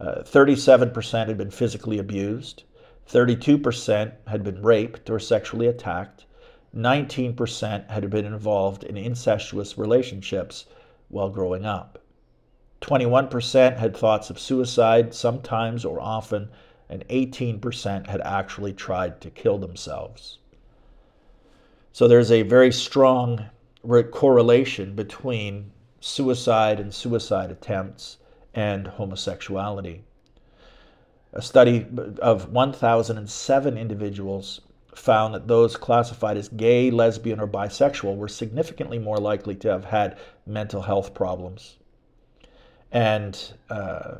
Uh, 0.00 0.22
37% 0.22 1.26
had 1.26 1.36
been 1.36 1.50
physically 1.50 1.98
abused. 1.98 2.62
32% 3.10 4.12
had 4.26 4.44
been 4.44 4.62
raped 4.62 5.10
or 5.10 5.18
sexually 5.18 5.66
attacked. 5.66 6.26
19% 6.76 7.88
had 7.90 8.10
been 8.10 8.24
involved 8.24 8.84
in 8.84 8.96
incestuous 8.96 9.78
relationships 9.78 10.66
while 11.08 11.30
growing 11.30 11.64
up. 11.64 11.98
21% 12.80 13.76
had 13.76 13.96
thoughts 13.96 14.30
of 14.30 14.38
suicide, 14.38 15.12
sometimes 15.12 15.84
or 15.84 16.00
often, 16.00 16.48
and 16.88 17.06
18% 17.08 18.06
had 18.06 18.20
actually 18.20 18.72
tried 18.72 19.20
to 19.20 19.30
kill 19.30 19.58
themselves. 19.58 20.38
So 21.92 22.06
there's 22.06 22.30
a 22.30 22.42
very 22.42 22.70
strong 22.70 23.46
correlation 24.10 24.94
between 24.94 25.72
suicide 26.00 26.78
and 26.78 26.94
suicide 26.94 27.50
attempts 27.50 28.18
and 28.54 28.86
homosexuality. 28.86 30.04
A 31.32 31.42
study 31.42 31.86
of 32.22 32.52
1,007 32.52 33.76
individuals 33.76 34.60
found 34.98 35.34
that 35.34 35.46
those 35.46 35.76
classified 35.76 36.36
as 36.36 36.48
gay, 36.48 36.90
lesbian, 36.90 37.40
or 37.40 37.46
bisexual 37.46 38.16
were 38.16 38.28
significantly 38.28 38.98
more 38.98 39.18
likely 39.18 39.54
to 39.54 39.70
have 39.70 39.84
had 39.84 40.18
mental 40.46 40.82
health 40.82 41.14
problems. 41.14 41.76
And 42.90 43.54
uh, 43.70 44.16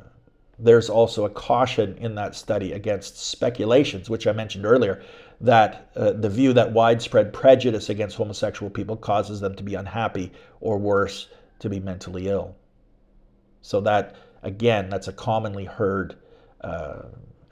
there's 0.59 0.89
also 0.91 1.25
a 1.25 1.31
caution 1.31 1.97
in 1.99 2.15
that 2.17 2.35
study 2.35 2.73
against 2.73 3.19
speculations, 3.19 4.09
which 4.09 4.27
I 4.27 4.33
mentioned 4.33 4.67
earlier, 4.67 5.03
that 5.41 5.91
uh, 5.97 6.13
the 6.13 6.29
view 6.29 6.53
that 6.53 6.73
widespread 6.73 7.33
prejudice 7.33 7.89
against 7.89 8.17
homosexual 8.17 8.71
people 8.71 8.97
causes 8.97 9.41
them 9.41 9.55
to 9.57 9.63
be 9.63 9.75
unhappy 9.75 10.33
or 10.61 10.79
worse, 10.79 11.29
to 11.61 11.69
be 11.69 11.81
mentally 11.81 12.29
ill. 12.29 12.57
So, 13.63 13.81
that 13.83 14.17
again, 14.43 14.89
that's 14.91 15.09
a 15.09 15.13
commonly 15.13 15.65
heard 15.65 16.17
uh, 16.61 17.03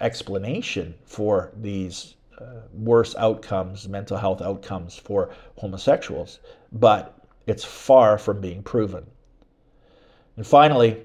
explanation 0.01 0.95
for 1.05 1.53
these 1.57 2.16
Uh, 2.39 2.61
worse 2.75 3.15
outcomes, 3.17 3.89
mental 3.89 4.19
health 4.19 4.43
outcomes 4.43 4.95
for 4.95 5.31
homosexuals, 5.57 6.41
but 6.71 7.19
it's 7.47 7.65
far 7.65 8.19
from 8.19 8.43
being 8.43 8.63
proven. 8.63 9.07
And 10.37 10.47
finally, 10.47 11.03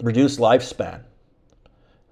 reduced 0.00 0.38
lifespan. 0.38 1.02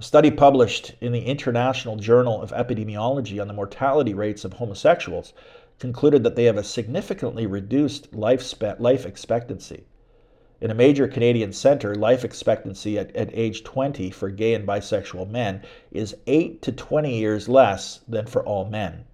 A 0.01 0.03
study 0.03 0.33
published 0.33 0.95
in 1.01 1.13
the 1.13 1.27
International 1.27 1.95
Journal 1.95 2.43
of 2.43 2.51
Epidemiology 2.51 3.41
on 3.41 3.47
the 3.47 3.55
mortality 3.55 4.15
rates 4.15 4.45
of 4.45 4.55
homosexuals 4.55 5.33
concluded 5.79 6.25
that 6.25 6.35
they 6.35 6.45
have 6.45 6.57
a 6.57 6.65
significantly 6.65 7.47
reduced 7.47 8.13
life, 8.13 8.55
life 8.81 9.07
expectancy. 9.07 9.85
In 10.61 10.71
a 10.71 10.75
major 10.75 11.09
Canadian 11.09 11.55
center, 11.55 11.95
life 11.95 12.23
expectancy 12.23 12.99
at, 12.99 13.17
at 13.17 13.31
age 13.33 13.65
20 13.65 14.11
for 14.11 14.29
gay 14.29 14.53
and 14.53 14.67
bisexual 14.67 15.31
men 15.31 15.63
is 15.91 16.17
8 16.27 16.61
to 16.61 16.73
20 16.73 17.19
years 17.19 17.49
less 17.49 18.01
than 18.07 18.27
for 18.27 18.45
all 18.45 18.67
men. 18.67 19.05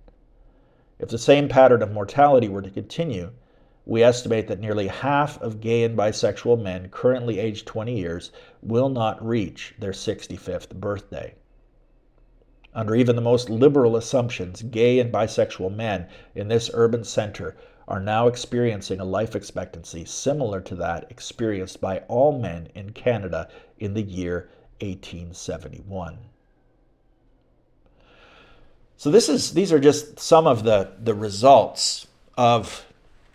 If 0.98 1.09
the 1.09 1.18
same 1.18 1.48
pattern 1.48 1.82
of 1.82 1.92
mortality 1.92 2.48
were 2.48 2.62
to 2.62 2.70
continue, 2.70 3.30
we 3.85 4.02
estimate 4.02 4.48
that 4.48 4.59
nearly 4.59 4.88
half 4.88 5.40
of 5.40 5.61
gay 5.61 5.85
and 5.85 5.96
bisexual 5.96 6.61
men 6.61 6.88
currently 6.88 7.38
aged 7.38 7.66
20 7.66 7.96
years 7.96 8.32
will 8.61 8.88
not 8.88 9.24
reach 9.24 9.72
their 9.78 9.92
65th 9.92 10.74
birthday. 10.74 11.35
Under 12.74 12.96
even 12.96 13.14
the 13.14 13.22
most 13.22 13.48
liberal 13.48 13.94
assumptions, 13.94 14.62
gay 14.62 14.98
and 14.98 15.12
bisexual 15.12 15.72
men 15.72 16.09
in 16.35 16.48
this 16.48 16.70
urban 16.74 17.04
center 17.04 17.56
are 17.88 18.01
now 18.01 18.27
experiencing 18.27 19.01
a 19.01 19.05
life 19.05 19.37
expectancy 19.37 20.05
similar 20.05 20.61
to 20.61 20.75
that 20.75 21.07
experienced 21.11 21.81
by 21.81 21.99
all 22.09 22.38
men 22.38 22.68
in 22.75 22.90
Canada 22.90 23.49
in 23.79 23.94
the 23.94 24.03
year 24.03 24.49
1871. 24.81 26.18
So 28.96 29.11
this 29.11 29.29
is 29.29 29.53
these 29.53 29.72
are 29.72 29.79
just 29.79 30.18
some 30.18 30.46
of 30.46 30.64
the, 30.64 30.92
the 30.99 31.14
results 31.14 32.07
of 32.37 32.87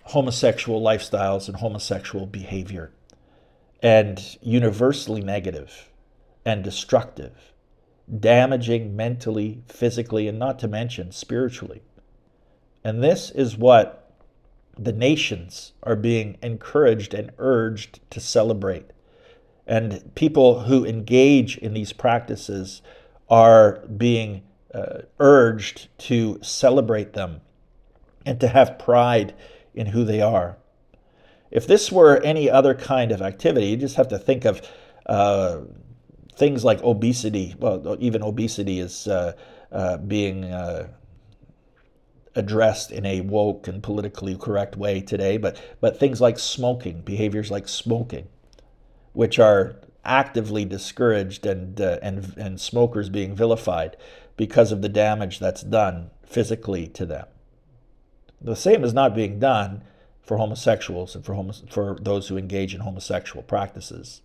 homosexual 0.04 0.82
lifestyles 0.82 1.48
and 1.48 1.58
homosexual 1.58 2.26
behavior, 2.26 2.92
and 3.82 4.38
universally 4.42 5.22
negative 5.22 5.90
and 6.44 6.64
destructive, 6.64 7.54
damaging 8.20 8.96
mentally, 8.96 9.64
physically, 9.68 10.28
and 10.28 10.40
not 10.40 10.60
to 10.60 10.68
mention 10.68 11.12
spiritually. 11.12 11.82
And 12.84 13.04
this 13.04 13.30
is 13.30 13.56
what 13.56 14.01
the 14.78 14.94
nations 14.94 15.74
are 15.84 15.96
being 15.96 16.38
encouraged 16.42 17.14
and 17.14 17.32
urged 17.38 18.00
to 18.12 18.20
celebrate. 18.20 18.92
And 19.68 20.14
people 20.16 20.62
who 20.62 20.86
engage 20.86 21.58
in 21.58 21.74
these 21.74 21.94
practices 21.94 22.82
are 23.30 23.86
being 23.88 24.44
uh, 24.74 25.04
urged 25.20 25.88
to 26.00 26.40
celebrate 26.42 27.14
them 27.14 27.42
and 28.26 28.40
to 28.40 28.48
have 28.48 28.80
pride 28.80 29.34
in 29.74 29.88
who 29.88 30.04
they 30.04 30.22
are. 30.22 30.58
If 31.50 31.68
this 31.68 31.92
were 31.92 32.22
any 32.22 32.50
other 32.50 32.74
kind 32.74 33.12
of 33.12 33.22
activity, 33.22 33.68
you 33.68 33.78
just 33.78 33.96
have 33.98 34.08
to 34.10 34.20
think 34.20 34.46
of 34.46 34.62
uh, 35.06 35.62
things 36.36 36.64
like 36.64 36.82
obesity. 36.82 37.56
Well, 37.60 37.98
even 38.00 38.24
obesity 38.24 38.80
is 38.80 39.08
uh, 39.08 39.34
uh, 39.72 39.98
being 39.98 40.46
uh, 40.46 40.88
addressed 42.36 42.91
in 42.91 43.06
a 43.06 43.22
woke 43.22 43.67
and 43.67 43.84
politically 43.84 44.36
correct 44.38 44.78
way 44.78 45.02
today, 45.02 45.38
but, 45.38 45.62
but 45.82 46.00
things 46.00 46.22
like 46.22 46.39
smoking, 46.39 47.02
behaviors 47.02 47.52
like 47.52 47.67
smoking, 47.67 48.28
which 49.13 49.38
are 49.39 49.76
actively 50.06 50.65
discouraged 50.65 51.46
and, 51.46 51.80
uh, 51.80 52.00
and, 52.02 52.34
and 52.38 52.60
smokers 52.60 53.10
being 53.10 53.36
vilified 53.36 53.98
because 54.38 54.72
of 54.72 54.82
the 54.82 54.89
damage 54.89 55.39
that's 55.39 55.62
done 55.62 56.10
physically 56.26 56.88
to 56.88 57.06
them. 57.06 57.28
The 58.39 58.56
same 58.56 58.84
is 58.84 58.94
not 58.94 59.13
being 59.13 59.39
done 59.39 59.84
for 60.24 60.38
homosexuals 60.38 61.15
and 61.15 61.26
for, 61.26 61.36
homo- 61.36 61.54
for 61.70 61.98
those 62.02 62.30
who 62.30 62.38
engage 62.38 62.74
in 62.74 62.82
homosexual 62.82 63.44
practices, 63.44 64.22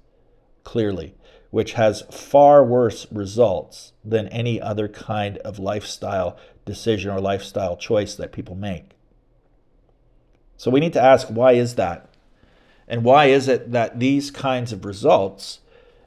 clearly, 0.65 1.15
which 1.51 1.73
has 1.73 2.03
far 2.11 2.65
worse 2.65 3.07
results 3.11 3.93
than 4.05 4.29
any 4.29 4.61
other 4.61 4.89
kind 4.89 5.39
of 5.39 5.59
lifestyle 5.59 6.39
decision 6.67 7.11
or 7.11 7.21
lifestyle 7.21 7.77
choice 7.77 8.15
that 8.17 8.33
people 8.33 8.55
make. 8.55 8.91
So 10.59 10.71
we 10.71 10.81
need 10.81 10.93
to 10.93 11.03
ask 11.03 11.29
why 11.29 11.53
is 11.53 11.77
that? 11.77 12.11
And 12.87 13.03
why 13.03 13.27
is 13.27 13.49
it 13.49 13.73
that 13.73 13.99
these 13.99 14.31
kinds 14.31 14.73
of 14.73 14.85
results 14.85 15.61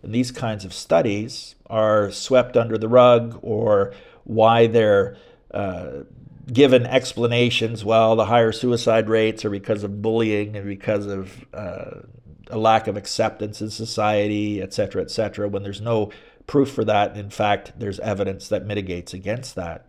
and 0.04 0.14
these 0.14 0.32
kinds 0.32 0.64
of 0.64 0.74
studies 0.74 1.56
are 1.68 2.12
swept 2.12 2.56
under 2.56 2.78
the 2.78 2.88
rug 2.88 3.40
or 3.42 3.94
why 4.24 4.68
they're 4.68 5.18
uh, 5.52 6.04
given 6.52 6.86
explanations, 6.86 7.84
well, 7.84 8.16
the 8.16 8.26
higher 8.26 8.52
suicide 8.52 9.10
rates 9.10 9.46
are 9.46 9.50
because 9.50 9.84
of 9.84 10.02
bullying 10.02 10.56
and 10.56 10.66
because 10.66 11.06
of 11.06 11.46
uh, 11.54 12.02
a 12.50 12.58
lack 12.58 12.88
of 12.88 12.98
acceptance 12.98 13.62
in 13.62 13.70
society, 13.70 14.62
et 14.62 14.74
cetera, 14.74 15.02
et 15.02 15.12
cetera, 15.12 15.48
when 15.48 15.64
there's 15.64 15.82
no 15.82 16.12
proof 16.48 16.72
for 16.72 16.84
that. 16.86 17.16
In 17.16 17.30
fact, 17.30 17.74
there's 17.78 18.00
evidence 18.00 18.48
that 18.48 18.66
mitigates 18.66 19.14
against 19.14 19.56
that. 19.56 19.86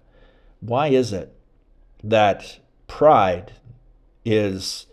Why 0.60 0.88
is 0.88 1.12
it 1.12 1.34
that 2.04 2.58
pride 2.86 3.52
is 4.24 4.86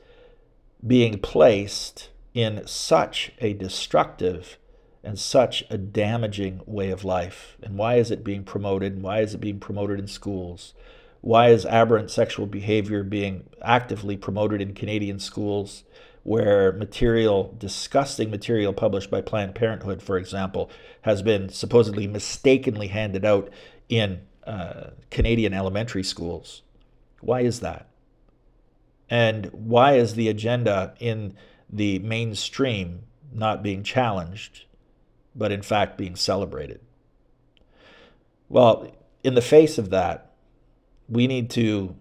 being 0.85 1.19
placed 1.19 2.09
in 2.33 2.65
such 2.65 3.31
a 3.39 3.53
destructive 3.53 4.57
and 5.03 5.19
such 5.19 5.63
a 5.69 5.77
damaging 5.77 6.61
way 6.65 6.89
of 6.89 7.03
life? 7.03 7.57
And 7.61 7.77
why 7.77 7.95
is 7.95 8.11
it 8.11 8.23
being 8.23 8.43
promoted? 8.43 8.93
And 8.93 9.03
why 9.03 9.19
is 9.19 9.33
it 9.33 9.41
being 9.41 9.59
promoted 9.59 9.99
in 9.99 10.07
schools? 10.07 10.73
Why 11.21 11.49
is 11.49 11.65
aberrant 11.65 12.11
sexual 12.11 12.45
behavior 12.45 13.03
being 13.03 13.49
actively 13.61 14.15
promoted 14.15 14.61
in 14.61 14.73
Canadian 14.73 15.19
schools 15.19 15.83
where 16.23 16.73
material, 16.73 17.55
disgusting 17.57 18.29
material 18.29 18.73
published 18.73 19.09
by 19.09 19.21
Planned 19.21 19.55
Parenthood, 19.55 20.01
for 20.01 20.17
example, 20.17 20.69
has 21.03 21.21
been 21.21 21.49
supposedly 21.49 22.05
mistakenly 22.05 22.87
handed 22.87 23.23
out 23.25 23.49
in 23.87 24.19
uh, 24.47 24.91
Canadian 25.11 25.53
elementary 25.53 26.03
schools? 26.03 26.63
Why 27.19 27.41
is 27.41 27.59
that? 27.59 27.87
And 29.09 29.47
why 29.51 29.93
is 29.93 30.15
the 30.15 30.29
agenda 30.29 30.93
in 30.99 31.35
the 31.69 31.99
mainstream 31.99 33.03
not 33.31 33.61
being 33.61 33.83
challenged, 33.83 34.65
but 35.35 35.51
in 35.51 35.61
fact 35.61 35.97
being 35.97 36.15
celebrated? 36.15 36.79
Well, 38.49 38.91
in 39.23 39.35
the 39.35 39.41
face 39.41 39.77
of 39.77 39.89
that, 39.89 40.31
we 41.09 41.27
need 41.27 41.49
to, 41.51 41.95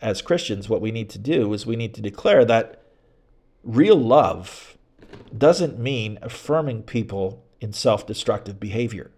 as 0.00 0.22
Christians, 0.22 0.68
what 0.68 0.80
we 0.80 0.90
need 0.90 1.10
to 1.10 1.18
do 1.18 1.52
is 1.52 1.66
we 1.66 1.76
need 1.76 1.94
to 1.94 2.00
declare 2.02 2.44
that 2.46 2.82
real 3.62 3.96
love 3.96 4.76
doesn't 5.36 5.78
mean 5.78 6.18
affirming 6.22 6.82
people 6.82 7.44
in 7.60 7.72
self 7.72 8.06
destructive 8.06 8.58
behavior. 8.58 9.10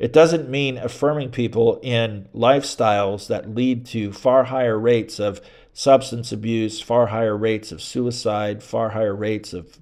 It 0.00 0.14
doesn't 0.14 0.48
mean 0.48 0.78
affirming 0.78 1.30
people 1.30 1.78
in 1.82 2.26
lifestyles 2.34 3.26
that 3.28 3.54
lead 3.54 3.84
to 3.86 4.12
far 4.12 4.44
higher 4.44 4.78
rates 4.78 5.20
of 5.20 5.42
substance 5.74 6.32
abuse, 6.32 6.80
far 6.80 7.08
higher 7.08 7.36
rates 7.36 7.70
of 7.70 7.82
suicide, 7.82 8.62
far 8.62 8.88
higher 8.88 9.14
rates 9.14 9.52
of 9.52 9.78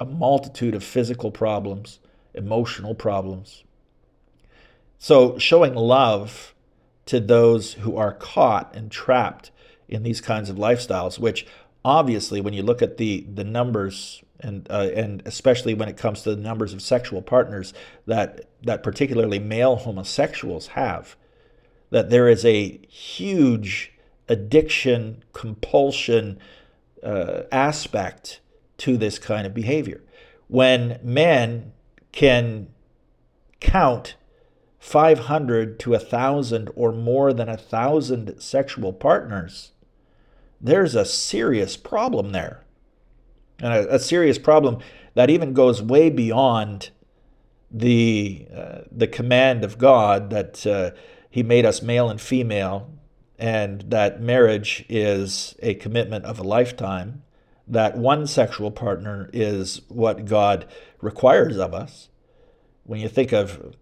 a 0.00 0.04
multitude 0.04 0.74
of 0.74 0.82
physical 0.82 1.30
problems, 1.30 2.00
emotional 2.34 2.96
problems. 2.96 3.62
So, 4.98 5.38
showing 5.38 5.74
love 5.74 6.54
to 7.06 7.20
those 7.20 7.74
who 7.74 7.96
are 7.96 8.12
caught 8.12 8.74
and 8.74 8.90
trapped 8.90 9.52
in 9.88 10.02
these 10.02 10.20
kinds 10.20 10.50
of 10.50 10.56
lifestyles, 10.56 11.20
which 11.20 11.46
obviously, 11.84 12.40
when 12.40 12.52
you 12.52 12.64
look 12.64 12.82
at 12.82 12.96
the, 12.96 13.24
the 13.32 13.44
numbers, 13.44 14.24
and, 14.42 14.66
uh, 14.70 14.88
and 14.94 15.22
especially 15.24 15.74
when 15.74 15.88
it 15.88 15.96
comes 15.96 16.22
to 16.22 16.34
the 16.34 16.40
numbers 16.40 16.72
of 16.72 16.82
sexual 16.82 17.22
partners 17.22 17.72
that, 18.06 18.48
that 18.62 18.82
particularly 18.82 19.38
male 19.38 19.76
homosexuals 19.76 20.68
have, 20.68 21.16
that 21.90 22.10
there 22.10 22.28
is 22.28 22.44
a 22.44 22.78
huge 22.88 23.92
addiction, 24.28 25.22
compulsion 25.32 26.38
uh, 27.02 27.42
aspect 27.50 28.40
to 28.78 28.96
this 28.96 29.18
kind 29.18 29.46
of 29.46 29.54
behavior. 29.54 30.00
When 30.48 30.98
men 31.02 31.72
can 32.12 32.68
count 33.60 34.16
500 34.78 35.78
to 35.80 35.90
1,000 35.90 36.70
or 36.74 36.92
more 36.92 37.32
than 37.32 37.48
1,000 37.48 38.40
sexual 38.40 38.92
partners, 38.92 39.70
there's 40.60 40.94
a 40.94 41.04
serious 41.04 41.76
problem 41.76 42.32
there. 42.32 42.64
And 43.62 43.72
a, 43.72 43.94
a 43.94 43.98
serious 43.98 44.36
problem 44.36 44.80
that 45.14 45.30
even 45.30 45.54
goes 45.54 45.80
way 45.80 46.10
beyond 46.10 46.90
the, 47.70 48.46
uh, 48.54 48.78
the 48.90 49.06
command 49.06 49.64
of 49.64 49.78
God 49.78 50.28
that 50.28 50.66
uh, 50.66 50.90
He 51.30 51.42
made 51.42 51.64
us 51.64 51.80
male 51.80 52.10
and 52.10 52.20
female 52.20 52.90
and 53.42 53.80
that 53.90 54.20
marriage 54.20 54.84
is 54.88 55.56
a 55.58 55.74
commitment 55.74 56.24
of 56.24 56.38
a 56.38 56.44
lifetime, 56.44 57.24
that 57.66 57.98
one 57.98 58.24
sexual 58.24 58.70
partner 58.70 59.28
is 59.32 59.80
what 59.88 60.26
God 60.26 60.64
requires 61.00 61.58
of 61.58 61.74
us. 61.74 62.08
When 62.84 63.00
you 63.00 63.08
think 63.08 63.32
of 63.32 63.74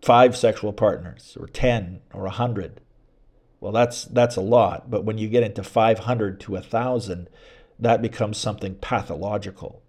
five 0.00 0.34
sexual 0.38 0.72
partners, 0.72 1.36
or 1.38 1.48
10, 1.48 2.00
or 2.14 2.20
a 2.20 2.32
100, 2.32 2.80
well, 3.60 3.72
that's, 3.72 4.04
that's 4.06 4.36
a 4.36 4.40
lot. 4.40 4.90
But 4.90 5.04
when 5.04 5.18
you 5.18 5.28
get 5.28 5.42
into 5.42 5.62
500 5.62 6.40
to 6.40 6.52
a 6.56 6.60
1,000, 6.60 7.28
that 7.78 8.02
becomes 8.02 8.38
something 8.38 8.76
pathological. 8.76 9.82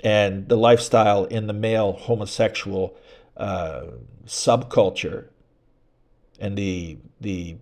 And 0.00 0.48
the 0.48 0.56
lifestyle 0.56 1.24
in 1.24 1.46
the 1.46 1.52
male 1.52 1.92
homosexual 1.92 2.96
uh, 3.36 3.84
subculture 4.26 5.28
and 6.40 6.56
the 6.56 6.98
the 7.20 7.56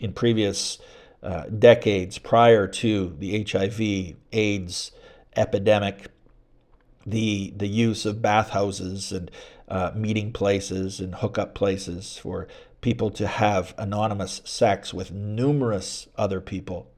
in 0.00 0.12
previous 0.12 0.78
uh, 1.22 1.44
decades 1.44 2.18
prior 2.18 2.66
to 2.66 3.14
the 3.18 3.44
HIV 3.44 4.16
AIDS 4.32 4.90
epidemic, 5.36 6.08
the 7.06 7.52
the 7.56 7.68
use 7.68 8.04
of 8.04 8.20
bathhouses 8.20 9.12
and 9.12 9.30
uh, 9.68 9.92
meeting 9.94 10.32
places 10.32 10.98
and 10.98 11.14
hookup 11.16 11.54
places 11.54 12.18
for 12.18 12.48
people 12.80 13.10
to 13.10 13.26
have 13.26 13.72
anonymous 13.78 14.42
sex 14.44 14.92
with 14.92 15.12
numerous 15.12 16.08
other 16.16 16.40
people 16.40 16.90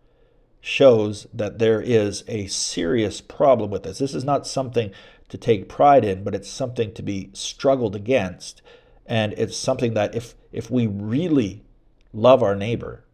shows 0.66 1.28
that 1.32 1.60
there 1.60 1.80
is 1.80 2.24
a 2.26 2.48
serious 2.48 3.20
problem 3.20 3.70
with 3.70 3.84
this. 3.84 3.98
This 3.98 4.16
is 4.16 4.24
not 4.24 4.48
something 4.48 4.90
to 5.28 5.38
take 5.38 5.68
pride 5.68 6.04
in, 6.04 6.24
but 6.24 6.34
it's 6.34 6.50
something 6.50 6.92
to 6.94 7.04
be 7.04 7.30
struggled 7.34 7.94
against. 7.94 8.62
And 9.06 9.32
it's 9.34 9.56
something 9.56 9.94
that 9.94 10.16
if 10.16 10.34
if 10.50 10.68
we 10.68 10.88
really 10.88 11.62
love 12.12 12.42
our 12.42 12.56
neighbor, 12.56 13.04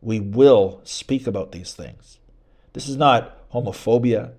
we 0.00 0.18
will 0.18 0.80
speak 0.82 1.26
about 1.26 1.52
these 1.52 1.74
things. 1.74 2.20
This 2.72 2.88
is 2.88 2.96
not 2.96 3.50
homophobia. 3.50 4.32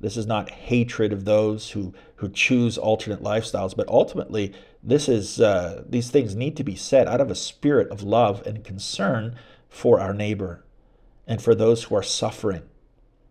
This 0.00 0.16
is 0.16 0.26
not 0.26 0.50
hatred 0.50 1.12
of 1.12 1.24
those 1.24 1.70
who, 1.70 1.92
who 2.16 2.28
choose 2.28 2.78
alternate 2.78 3.22
lifestyles, 3.22 3.74
but 3.74 3.88
ultimately, 3.88 4.52
this 4.82 5.08
is 5.08 5.40
uh, 5.40 5.82
these 5.88 6.10
things 6.10 6.36
need 6.36 6.56
to 6.58 6.64
be 6.64 6.76
said 6.76 7.08
out 7.08 7.20
of 7.20 7.30
a 7.30 7.34
spirit 7.34 7.90
of 7.90 8.02
love 8.02 8.46
and 8.46 8.62
concern 8.62 9.34
for 9.68 9.98
our 9.98 10.12
neighbor 10.12 10.63
and 11.26 11.42
for 11.42 11.54
those 11.54 11.84
who 11.84 11.94
are 11.94 12.02
suffering, 12.02 12.62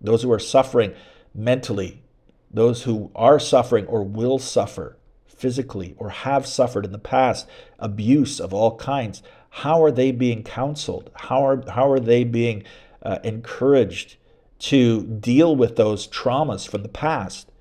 those 0.02 0.24
who 0.24 0.32
are 0.32 0.40
suffering 0.40 0.94
mentally, 1.34 2.04
those 2.52 2.84
who 2.84 3.12
are 3.16 3.40
suffering 3.40 3.86
or 3.88 4.04
will 4.04 4.40
suffer 4.40 4.98
physically 5.28 5.96
or 5.98 6.10
have 6.10 6.46
suffered 6.46 6.86
in 6.86 6.92
the 6.92 7.00
past 7.00 7.48
abuse 7.80 8.40
of 8.40 8.54
all 8.54 8.78
kinds 8.78 9.22
how 9.56 9.84
are 9.84 9.92
they 9.92 10.12
being 10.12 10.42
counseled? 10.42 11.12
How 11.14 11.46
are, 11.46 11.64
how 11.70 11.92
are 11.92 12.00
they 12.00 12.24
being 12.24 12.64
uh, 13.04 13.20
encouraged 13.24 14.16
to 14.60 15.04
deal 15.04 15.56
with 15.56 15.76
those 15.76 16.08
traumas 16.08 16.68
from 16.68 16.82
the 16.82 16.90
past 16.90 17.52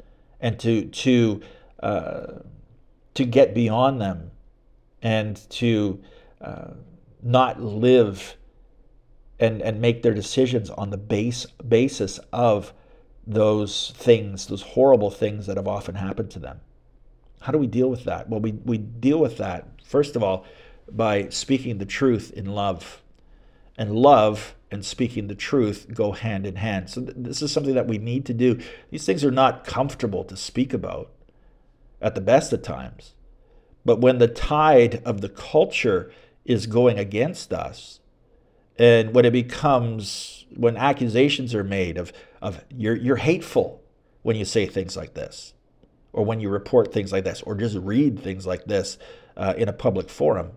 and 0.40 0.58
to, 0.60 0.86
to, 0.86 1.42
uh, 1.82 2.26
to 3.12 3.24
get 3.26 3.54
beyond 3.54 4.00
them 4.00 4.30
and 5.02 5.36
to 5.50 6.02
uh, 6.40 6.68
not 7.22 7.60
live 7.60 8.38
and, 9.42 9.61
and 9.61 9.81
make 9.81 10.02
their 10.02 10.14
decisions 10.14 10.70
on 10.70 10.90
the 10.90 10.96
base, 10.96 11.46
basis 11.68 12.20
of 12.33 12.72
those 13.26 13.92
things, 13.96 14.46
those 14.46 14.62
horrible 14.62 15.11
things 15.11 15.46
that 15.46 15.57
have 15.57 15.66
often 15.66 15.96
happened 15.96 16.31
to 16.31 16.38
them? 16.38 16.61
How 17.40 17.50
do 17.50 17.59
we 17.59 17.66
deal 17.66 17.90
with 17.90 18.05
that? 18.05 18.28
Well, 18.28 18.38
we, 18.38 18.52
we 18.52 18.78
deal 18.78 19.18
with 19.18 19.38
that, 19.38 19.66
first 19.85 20.14
of 20.14 20.22
all, 20.22 20.46
by 20.88 21.28
speaking 21.31 21.78
the 21.78 21.85
truth 21.85 22.33
in 22.33 22.46
love. 22.46 23.02
And 23.76 23.96
love 23.96 24.55
and 24.70 24.85
speaking 24.85 25.26
the 25.26 25.35
truth 25.35 25.87
go 25.92 26.12
hand 26.12 26.46
in 26.46 26.57
hand. 26.57 26.88
So, 26.90 27.00
th- 27.00 27.16
this 27.16 27.42
is 27.42 27.50
something 27.50 27.74
that 27.74 27.88
we 27.88 27.98
need 27.98 28.26
to 28.26 28.35
do. 28.35 28.61
These 28.90 29.07
things 29.07 29.24
are 29.24 29.33
not 29.33 29.64
comfortable 29.64 30.22
to 30.24 30.37
speak 30.37 30.72
about 30.72 31.11
at 32.00 32.14
the 32.14 32.20
best 32.20 32.52
of 32.52 32.62
times. 32.62 33.14
But 33.85 34.00
when 34.00 34.18
the 34.18 34.28
tide 34.28 35.02
of 35.05 35.20
the 35.20 35.28
culture 35.28 36.12
is 36.44 36.66
going 36.66 36.98
against 36.98 37.52
us, 37.52 38.00
and 38.78 39.14
when 39.14 39.24
it 39.24 39.32
becomes, 39.32 40.46
when 40.56 40.76
accusations 40.76 41.54
are 41.54 41.64
made 41.64 41.98
of, 41.98 42.12
of 42.40 42.64
you're, 42.70 42.96
you're 42.96 43.16
hateful 43.16 43.82
when 44.22 44.37
you 44.37 44.44
say 44.44 44.66
things 44.66 44.96
like 44.96 45.14
this, 45.14 45.54
or 46.12 46.24
when 46.24 46.40
you 46.40 46.48
report 46.48 46.92
things 46.92 47.12
like 47.12 47.24
this, 47.24 47.42
or 47.42 47.54
just 47.54 47.76
read 47.76 48.20
things 48.20 48.46
like 48.46 48.64
this 48.64 48.98
uh, 49.37 49.54
in 49.56 49.68
a 49.68 49.72
public 49.72 50.08
forum, 50.08 50.52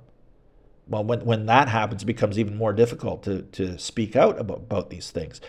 well, 0.88 1.04
when, 1.04 1.26
when 1.26 1.46
that 1.48 1.68
happens, 1.68 2.04
it 2.04 2.06
becomes 2.06 2.38
even 2.38 2.56
more 2.56 2.74
difficult 2.74 3.24
to, 3.24 3.42
to 3.44 3.78
speak 3.78 4.16
out 4.16 4.40
about, 4.40 4.58
about 4.58 4.90
these 4.90 5.12
things. 5.12 5.42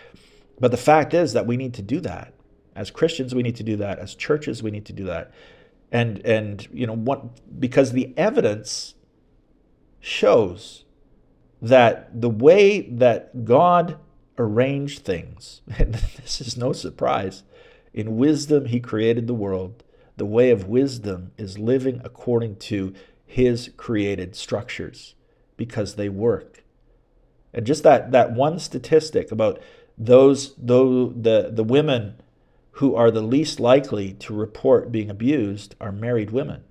But 0.59 0.71
the 0.71 0.77
fact 0.77 1.13
is 1.13 1.33
that 1.33 1.45
we 1.45 1.57
need 1.57 1.75
to 1.75 1.83
do 1.83 1.99
that. 2.01 2.33
As 2.75 2.89
Christians, 2.91 3.35
we 3.35 3.43
need 3.43 3.55
to 3.57 3.63
do 3.63 3.75
that. 3.77 3.99
As 3.99 4.15
churches, 4.15 4.63
we 4.63 4.71
need 4.71 4.85
to 4.85 4.93
do 4.93 5.03
that. 5.05 5.31
And, 5.91 6.25
and 6.25 6.67
you 6.73 6.87
know, 6.87 6.95
what, 6.95 7.59
because 7.59 7.91
the 7.91 8.13
evidence 8.17 8.95
shows 9.99 10.85
that 11.61 12.21
the 12.21 12.29
way 12.29 12.81
that 12.81 13.45
God 13.45 13.97
arranged 14.37 15.03
things, 15.03 15.61
and 15.77 15.93
this 16.21 16.41
is 16.41 16.57
no 16.57 16.73
surprise, 16.73 17.43
in 17.93 18.17
wisdom, 18.17 18.65
He 18.65 18.79
created 18.79 19.27
the 19.27 19.33
world. 19.33 19.83
The 20.17 20.25
way 20.25 20.51
of 20.51 20.67
wisdom 20.67 21.31
is 21.37 21.57
living 21.57 22.01
according 22.03 22.57
to 22.57 22.93
His 23.25 23.71
created 23.77 24.35
structures 24.35 25.15
because 25.55 25.95
they 25.95 26.09
work. 26.09 26.63
And 27.53 27.65
just 27.65 27.83
that, 27.83 28.11
that 28.11 28.33
one 28.33 28.59
statistic 28.59 29.31
about 29.31 29.59
those, 29.97 30.53
those 30.55 31.13
the, 31.15 31.49
the 31.51 31.63
women 31.63 32.21
who 32.71 32.95
are 32.95 33.09
the 33.09 33.21
least 33.21 33.59
likely 33.59 34.13
to 34.13 34.33
report 34.33 34.91
being 34.91 35.09
abused 35.09 35.75
are 35.81 35.91
married 35.91 36.29
women, 36.29 36.63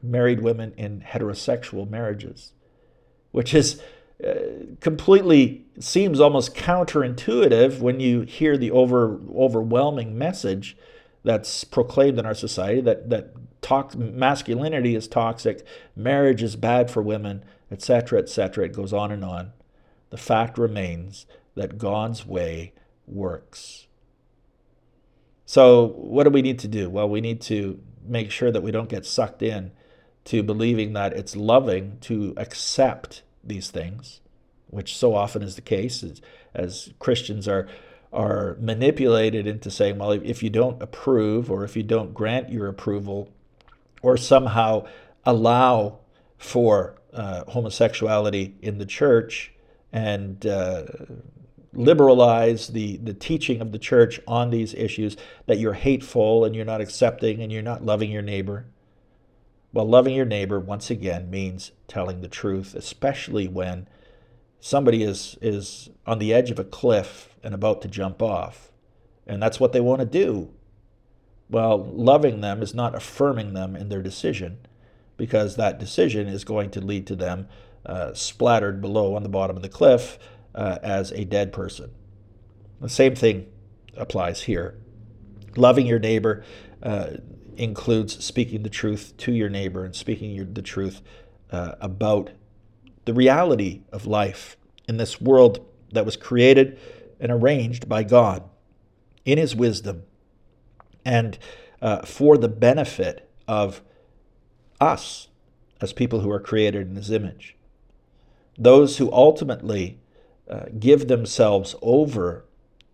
married 0.00 0.40
women 0.40 0.72
in 0.76 1.00
heterosexual 1.00 1.90
marriages, 1.90 2.52
which 3.32 3.52
is 3.52 3.82
uh, 4.24 4.34
completely 4.80 5.64
seems 5.80 6.20
almost 6.20 6.54
counterintuitive 6.54 7.80
when 7.80 7.98
you 7.98 8.20
hear 8.20 8.56
the 8.56 8.70
over 8.70 9.20
overwhelming 9.34 10.16
message 10.16 10.76
that's 11.24 11.64
proclaimed 11.64 12.18
in 12.18 12.26
our 12.26 12.34
society 12.34 12.80
that 12.80 13.10
that 13.10 13.34
masculinity 13.96 14.94
is 14.94 15.08
toxic, 15.08 15.64
marriage 15.96 16.42
is 16.42 16.56
bad 16.56 16.90
for 16.90 17.02
women, 17.02 17.44
etc., 17.70 18.18
etc. 18.18 18.66
It 18.66 18.72
goes 18.72 18.92
on 18.92 19.10
and 19.10 19.24
on. 19.24 19.52
The 20.10 20.16
fact 20.18 20.58
remains 20.58 21.26
that 21.54 21.78
God's 21.78 22.26
way 22.26 22.72
works. 23.06 23.86
So, 25.46 25.88
what 25.96 26.24
do 26.24 26.30
we 26.30 26.42
need 26.42 26.58
to 26.60 26.68
do? 26.68 26.90
Well, 26.90 27.08
we 27.08 27.20
need 27.20 27.40
to 27.42 27.80
make 28.04 28.30
sure 28.30 28.50
that 28.50 28.62
we 28.62 28.70
don't 28.70 28.88
get 28.88 29.06
sucked 29.06 29.42
in 29.42 29.72
to 30.24 30.42
believing 30.42 30.92
that 30.92 31.12
it's 31.12 31.36
loving 31.36 31.98
to 32.02 32.34
accept 32.36 33.22
these 33.42 33.70
things, 33.70 34.20
which 34.68 34.96
so 34.96 35.14
often 35.14 35.42
is 35.42 35.56
the 35.56 35.62
case 35.62 36.02
as, 36.02 36.20
as 36.54 36.92
Christians 36.98 37.48
are 37.48 37.68
are 38.12 38.56
manipulated 38.60 39.46
into 39.46 39.70
saying, 39.70 39.98
well, 39.98 40.12
if 40.12 40.42
you 40.42 40.50
don't 40.50 40.82
approve 40.82 41.50
or 41.50 41.64
if 41.64 41.76
you 41.76 41.82
don't 41.82 42.12
grant 42.12 42.50
your 42.50 42.68
approval 42.68 43.30
or 44.02 44.16
somehow 44.16 44.86
allow 45.24 45.98
for 46.36 46.94
uh, 47.14 47.44
homosexuality 47.48 48.54
in 48.60 48.78
the 48.78 48.84
church 48.84 49.52
and 49.92 50.44
uh, 50.44 50.84
liberalize 51.72 52.68
the, 52.68 52.98
the 52.98 53.14
teaching 53.14 53.62
of 53.62 53.72
the 53.72 53.78
church 53.78 54.20
on 54.26 54.50
these 54.50 54.74
issues, 54.74 55.16
that 55.46 55.58
you're 55.58 55.72
hateful 55.72 56.44
and 56.44 56.54
you're 56.54 56.64
not 56.64 56.80
accepting 56.80 57.40
and 57.40 57.50
you're 57.50 57.62
not 57.62 57.84
loving 57.84 58.10
your 58.10 58.22
neighbor. 58.22 58.66
Well, 59.72 59.88
loving 59.88 60.14
your 60.14 60.26
neighbor, 60.26 60.60
once 60.60 60.90
again, 60.90 61.30
means 61.30 61.72
telling 61.88 62.20
the 62.20 62.28
truth, 62.28 62.74
especially 62.74 63.48
when 63.48 63.88
somebody 64.60 65.02
is, 65.02 65.38
is 65.40 65.88
on 66.06 66.18
the 66.18 66.34
edge 66.34 66.50
of 66.50 66.58
a 66.58 66.64
cliff 66.64 67.34
and 67.42 67.54
about 67.54 67.80
to 67.82 67.88
jump 67.88 68.20
off. 68.20 68.70
And 69.26 69.42
that's 69.42 69.58
what 69.58 69.72
they 69.72 69.80
want 69.80 70.00
to 70.00 70.06
do. 70.06 70.50
Well, 71.48 71.78
loving 71.78 72.40
them 72.40 72.62
is 72.62 72.74
not 72.74 72.94
affirming 72.94 73.54
them 73.54 73.74
in 73.74 73.88
their 73.88 74.02
decision 74.02 74.58
because 75.16 75.56
that 75.56 75.78
decision 75.78 76.28
is 76.28 76.44
going 76.44 76.70
to 76.70 76.80
lead 76.80 77.06
to 77.06 77.16
them 77.16 77.48
uh, 77.84 78.14
splattered 78.14 78.80
below 78.80 79.14
on 79.14 79.22
the 79.22 79.28
bottom 79.28 79.56
of 79.56 79.62
the 79.62 79.68
cliff 79.68 80.18
uh, 80.54 80.78
as 80.82 81.12
a 81.12 81.24
dead 81.24 81.52
person. 81.52 81.90
The 82.80 82.88
same 82.88 83.14
thing 83.14 83.46
applies 83.96 84.42
here. 84.42 84.78
Loving 85.56 85.86
your 85.86 85.98
neighbor 85.98 86.44
uh, 86.82 87.10
includes 87.62 88.22
speaking 88.24 88.62
the 88.62 88.68
truth 88.68 89.16
to 89.18 89.32
your 89.32 89.48
neighbor 89.48 89.84
and 89.84 89.94
speaking 89.94 90.32
your, 90.32 90.44
the 90.44 90.62
truth 90.62 91.00
uh, 91.50 91.74
about 91.80 92.30
the 93.04 93.14
reality 93.14 93.82
of 93.92 94.06
life 94.06 94.56
in 94.88 94.96
this 94.96 95.20
world 95.20 95.64
that 95.92 96.04
was 96.04 96.16
created 96.16 96.78
and 97.20 97.30
arranged 97.30 97.88
by 97.88 98.02
God 98.02 98.42
in 99.24 99.38
His 99.38 99.54
wisdom 99.54 100.02
and 101.04 101.38
uh, 101.80 102.02
for 102.02 102.36
the 102.36 102.48
benefit 102.48 103.30
of 103.46 103.80
us 104.80 105.28
as 105.80 105.92
people 105.92 106.20
who 106.20 106.30
are 106.30 106.40
created 106.40 106.88
in 106.88 106.96
His 106.96 107.10
image. 107.10 107.56
Those 108.58 108.98
who 108.98 109.12
ultimately 109.12 110.00
uh, 110.50 110.64
give 110.78 111.08
themselves 111.08 111.74
over 111.80 112.44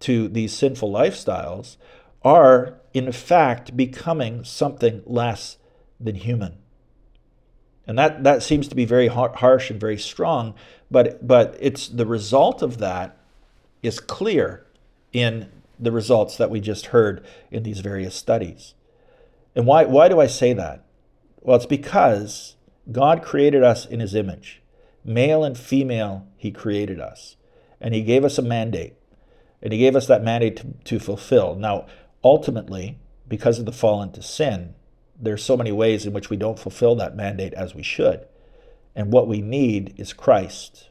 to 0.00 0.28
these 0.28 0.52
sinful 0.52 0.92
lifestyles 0.92 1.76
are, 2.22 2.77
in 2.94 3.10
fact, 3.12 3.76
becoming 3.76 4.44
something 4.44 5.02
less 5.06 5.58
than 6.00 6.14
human. 6.14 6.58
And 7.86 7.98
that, 7.98 8.22
that 8.24 8.42
seems 8.42 8.68
to 8.68 8.74
be 8.74 8.84
very 8.84 9.06
harsh 9.08 9.70
and 9.70 9.80
very 9.80 9.96
strong, 9.96 10.54
but, 10.90 11.26
but 11.26 11.56
it's 11.58 11.88
the 11.88 12.06
result 12.06 12.60
of 12.62 12.78
that 12.78 13.16
is 13.82 13.98
clear 13.98 14.66
in 15.12 15.50
the 15.78 15.92
results 15.92 16.36
that 16.36 16.50
we 16.50 16.60
just 16.60 16.86
heard 16.86 17.24
in 17.50 17.62
these 17.62 17.80
various 17.80 18.14
studies. 18.14 18.74
And 19.54 19.66
why, 19.66 19.84
why 19.84 20.08
do 20.08 20.20
I 20.20 20.26
say 20.26 20.52
that? 20.52 20.84
Well, 21.40 21.56
it's 21.56 21.66
because 21.66 22.56
God 22.92 23.22
created 23.22 23.62
us 23.62 23.86
in 23.86 24.00
his 24.00 24.14
image. 24.14 24.60
Male 25.04 25.44
and 25.44 25.56
female, 25.56 26.26
he 26.36 26.50
created 26.50 27.00
us 27.00 27.36
and 27.80 27.94
he 27.94 28.02
gave 28.02 28.24
us 28.24 28.38
a 28.38 28.42
mandate. 28.42 28.94
And 29.62 29.72
he 29.72 29.78
gave 29.78 29.96
us 29.96 30.06
that 30.06 30.22
mandate 30.22 30.56
to, 30.56 30.66
to 30.84 30.98
fulfill. 30.98 31.54
Now, 31.54 31.86
ultimately, 32.28 32.98
because 33.26 33.58
of 33.58 33.64
the 33.64 33.72
fall 33.72 34.02
into 34.02 34.22
sin, 34.22 34.74
there's 35.18 35.42
so 35.42 35.56
many 35.56 35.72
ways 35.72 36.04
in 36.04 36.12
which 36.12 36.28
we 36.28 36.36
don't 36.36 36.58
fulfill 36.58 36.94
that 36.96 37.16
mandate 37.16 37.54
as 37.54 37.74
we 37.74 37.82
should. 37.82 38.26
And 38.94 39.12
what 39.12 39.26
we 39.26 39.40
need 39.40 39.94
is 39.96 40.12
Christ. 40.12 40.90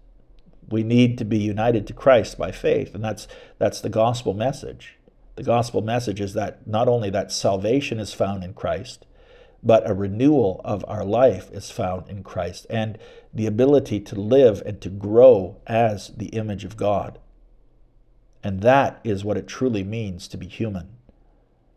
We 0.67 0.83
need 0.83 1.17
to 1.19 1.25
be 1.25 1.37
united 1.37 1.85
to 1.87 1.93
Christ 1.93 2.37
by 2.37 2.51
faith, 2.51 2.95
and 2.95 3.03
that's 3.03 3.27
that's 3.57 3.79
the 3.79 3.89
gospel 3.89 4.33
message. 4.33 4.97
The 5.35 5.43
gospel 5.43 5.81
message 5.81 6.19
is 6.19 6.33
that 6.33 6.65
not 6.67 6.87
only 6.87 7.11
that 7.11 7.31
salvation 7.31 7.99
is 7.99 8.13
found 8.13 8.43
in 8.43 8.53
Christ, 8.53 9.05
but 9.61 9.89
a 9.89 9.93
renewal 9.93 10.59
of 10.65 10.83
our 10.87 11.05
life 11.05 11.51
is 11.51 11.69
found 11.69 12.09
in 12.09 12.23
Christ 12.23 12.65
and 12.69 12.97
the 13.33 13.45
ability 13.45 13.99
to 13.99 14.19
live 14.19 14.63
and 14.65 14.81
to 14.81 14.89
grow 14.89 15.57
as 15.67 16.09
the 16.17 16.27
image 16.27 16.63
of 16.63 16.75
God. 16.75 17.19
And 18.43 18.61
that 18.61 18.99
is 19.03 19.23
what 19.23 19.37
it 19.37 19.47
truly 19.47 19.83
means 19.83 20.27
to 20.29 20.37
be 20.37 20.47
human. 20.47 20.96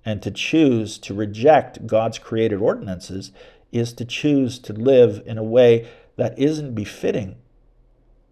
And 0.05 0.23
to 0.23 0.31
choose 0.31 0.99
to 0.99 1.15
reject 1.15 1.87
God's 1.87 2.19
created 2.19 2.61
ordinances 2.61 3.33
is 3.71 3.93
to 3.95 4.05
choose 4.05 4.59
to 4.61 4.73
live 4.73 5.23
in 5.27 5.39
a 5.39 5.43
way 5.43 5.89
that 6.17 6.39
isn't 6.39 6.75
befitting 6.75 7.37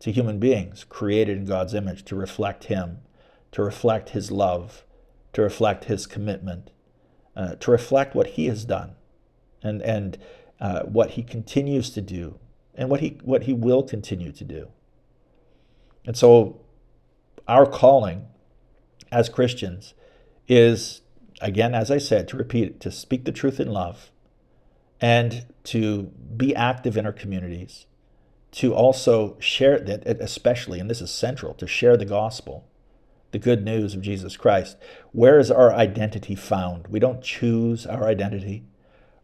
to 0.01 0.13
human 0.13 0.39
beings 0.39 0.85
created 0.89 1.39
in 1.39 1.45
God's 1.45 1.75
image 1.75 2.05
to 2.07 2.17
reflect 2.17 2.65
Him, 2.65 2.99
to 3.53 3.63
reflect 3.63 4.11
His 4.11 4.31
love, 4.31 4.85
to 5.33 5.43
reflect 5.43 5.85
His 5.85 6.07
commitment, 6.07 6.71
uh, 7.37 7.57
to 7.57 7.71
reflect 7.71 8.15
what 8.15 8.29
He 8.29 8.47
has 8.47 8.65
done 8.65 8.95
and, 9.63 9.83
and 9.83 10.19
uh, 10.61 10.83
what 10.83 11.11
he 11.11 11.23
continues 11.23 11.91
to 11.91 12.01
do 12.01 12.39
and 12.75 12.89
what 12.89 13.01
he, 13.01 13.19
what 13.23 13.45
he 13.45 13.53
will 13.53 13.83
continue 13.83 14.33
to 14.33 14.45
do. 14.45 14.69
And 16.05 16.17
so, 16.17 16.61
our 17.47 17.67
calling 17.67 18.27
as 19.11 19.29
Christians 19.29 19.95
is, 20.47 21.03
again, 21.41 21.75
as 21.75 21.91
I 21.91 21.99
said, 21.99 22.29
to 22.29 22.37
repeat 22.37 22.65
it, 22.65 22.81
to 22.81 22.91
speak 22.91 23.25
the 23.25 23.33
truth 23.33 23.61
in 23.61 23.69
love 23.69 24.11
and 25.01 25.47
to 25.65 26.05
be 26.37 26.55
active 26.55 26.97
in 26.97 27.07
our 27.07 27.13
communities, 27.13 27.87
to 28.51 28.75
also 28.75 29.37
share 29.39 29.79
that, 29.79 30.07
especially, 30.07 30.81
and 30.81 30.91
this 30.91 31.01
is 31.01 31.11
central, 31.11 31.55
to 31.55 31.67
share 31.67 31.97
the 31.97 32.05
gospel, 32.05 32.67
the 33.31 33.39
good 33.39 33.65
news 33.65 33.95
of 33.95 34.03
Jesus 34.03 34.37
Christ. 34.37 34.77
Where 35.13 35.39
is 35.39 35.51
our 35.51 35.73
identity 35.73 36.35
found? 36.35 36.89
We 36.89 36.99
don't 36.99 37.23
choose 37.23 37.87
our 37.87 38.07
identity. 38.07 38.65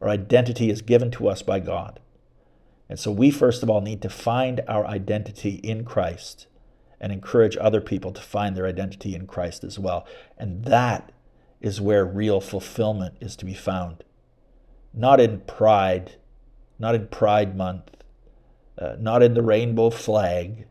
Our 0.00 0.08
identity 0.08 0.70
is 0.70 0.82
given 0.82 1.10
to 1.12 1.28
us 1.28 1.42
by 1.42 1.60
God. 1.60 2.00
And 2.88 2.98
so 2.98 3.10
we, 3.10 3.30
first 3.30 3.62
of 3.62 3.70
all, 3.70 3.80
need 3.80 4.02
to 4.02 4.10
find 4.10 4.60
our 4.68 4.86
identity 4.86 5.54
in 5.56 5.84
Christ 5.84 6.46
and 7.00 7.12
encourage 7.12 7.56
other 7.56 7.80
people 7.80 8.12
to 8.12 8.20
find 8.20 8.54
their 8.54 8.66
identity 8.66 9.14
in 9.14 9.26
Christ 9.26 9.64
as 9.64 9.78
well. 9.78 10.06
And 10.38 10.64
that 10.66 11.12
is 11.64 11.80
where 11.80 12.04
real 12.04 12.42
fulfillment 12.42 13.14
is 13.22 13.34
to 13.36 13.44
be 13.46 13.54
found. 13.54 14.04
Not 14.92 15.18
in 15.18 15.40
pride, 15.40 16.16
not 16.78 16.94
in 16.94 17.08
Pride 17.08 17.56
Month, 17.56 17.96
uh, 18.78 18.96
not 18.98 19.22
in 19.22 19.32
the 19.32 19.42
rainbow 19.42 19.88
flag, 19.88 20.66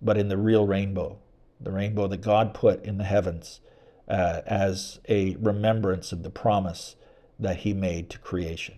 but 0.00 0.16
in 0.16 0.28
the 0.28 0.36
real 0.36 0.64
rainbow, 0.64 1.18
the 1.60 1.72
rainbow 1.72 2.06
that 2.06 2.20
God 2.20 2.54
put 2.54 2.84
in 2.84 2.98
the 2.98 3.04
heavens 3.04 3.60
uh, 4.08 4.42
as 4.46 5.00
a 5.08 5.34
remembrance 5.40 6.12
of 6.12 6.22
the 6.22 6.30
promise 6.30 6.94
that 7.40 7.58
he 7.58 7.74
made 7.74 8.08
to 8.10 8.18
creation. 8.18 8.76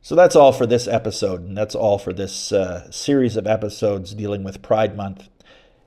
So 0.00 0.14
that's 0.14 0.34
all 0.34 0.52
for 0.52 0.64
this 0.64 0.88
episode, 0.88 1.42
and 1.42 1.56
that's 1.56 1.74
all 1.74 1.98
for 1.98 2.14
this 2.14 2.52
uh, 2.52 2.90
series 2.90 3.36
of 3.36 3.46
episodes 3.46 4.14
dealing 4.14 4.44
with 4.44 4.62
Pride 4.62 4.96
Month. 4.96 5.28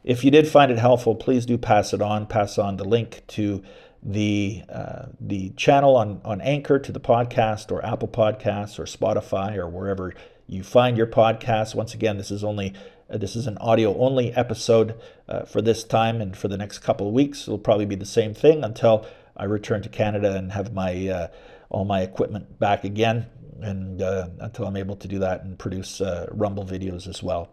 If 0.08 0.24
you 0.24 0.32
did 0.32 0.48
find 0.48 0.72
it 0.72 0.78
helpful, 0.78 1.16
please 1.16 1.46
do 1.46 1.58
pass 1.58 1.94
it 1.94 2.02
on. 2.02 2.28
Pass 2.28 2.58
on 2.58 2.78
the 2.78 2.86
link 2.86 3.24
to 3.28 3.62
the 4.02 4.64
uh, 4.70 5.08
the 5.20 5.50
channel 5.58 5.98
on 5.98 6.22
on 6.24 6.40
Anchor 6.40 6.80
to 6.80 6.94
the 6.94 7.00
podcast, 7.02 7.74
or 7.74 7.86
Apple 7.86 8.08
Podcasts, 8.08 8.80
or 8.80 8.86
Spotify, 8.86 9.58
or 9.58 9.68
wherever 9.68 10.14
you 10.48 10.64
find 10.64 10.96
your 10.96 11.08
podcast. 11.08 11.76
Once 11.76 11.94
again, 11.94 12.16
this 12.16 12.32
is 12.32 12.42
only 12.42 12.74
uh, 13.10 13.18
this 13.18 13.36
is 13.36 13.48
an 13.48 13.58
audio 13.58 13.98
only 13.98 14.32
episode 14.32 14.96
uh, 15.28 15.44
for 15.44 15.62
this 15.62 15.84
time, 15.84 16.22
and 16.22 16.38
for 16.38 16.48
the 16.48 16.58
next 16.58 16.80
couple 16.80 17.10
of 17.10 17.14
weeks, 17.14 17.42
it'll 17.42 17.60
probably 17.60 17.86
be 17.86 17.96
the 17.96 18.06
same 18.06 18.34
thing 18.34 18.64
until 18.64 19.06
I 19.36 19.44
return 19.44 19.82
to 19.82 19.90
Canada 19.90 20.38
and 20.38 20.54
have 20.54 20.72
my 20.72 21.10
uh, 21.10 21.28
all 21.68 21.84
my 21.84 22.00
equipment 22.00 22.58
back 22.60 22.86
again, 22.86 23.26
and 23.62 24.02
uh, 24.02 24.30
until 24.40 24.68
I'm 24.68 24.78
able 24.78 24.96
to 24.96 25.08
do 25.10 25.20
that 25.20 25.44
and 25.44 25.60
produce 25.60 26.02
Rumble 26.32 26.64
videos 26.66 27.10
as 27.10 27.22
well. 27.22 27.52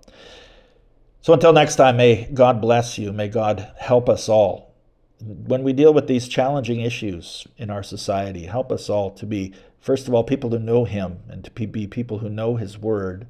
So 1.25 1.33
until 1.33 1.55
next 1.55 1.77
time, 1.77 1.97
may 1.97 2.29
God 2.35 2.61
bless 2.61 2.99
you. 2.99 3.11
May 3.11 3.29
God 3.29 3.73
help 3.79 4.11
us 4.11 4.29
all. 4.29 4.75
When 5.23 5.63
we 5.63 5.73
deal 5.73 5.95
with 5.95 6.07
these 6.07 6.29
challenging 6.29 6.83
issues 6.83 7.47
in 7.57 7.71
our 7.71 7.83
society, 7.83 8.45
help 8.45 8.71
us 8.71 8.91
all 8.91 9.11
to 9.13 9.25
be, 9.25 9.55
first 9.81 10.07
of 10.07 10.13
all, 10.13 10.23
people 10.23 10.51
who 10.51 10.59
know 10.59 10.85
Him 10.85 11.21
and 11.31 11.43
to 11.43 11.51
be 11.51 11.87
people 11.87 12.19
who 12.19 12.29
know 12.29 12.57
His 12.57 12.77
Word 12.77 13.27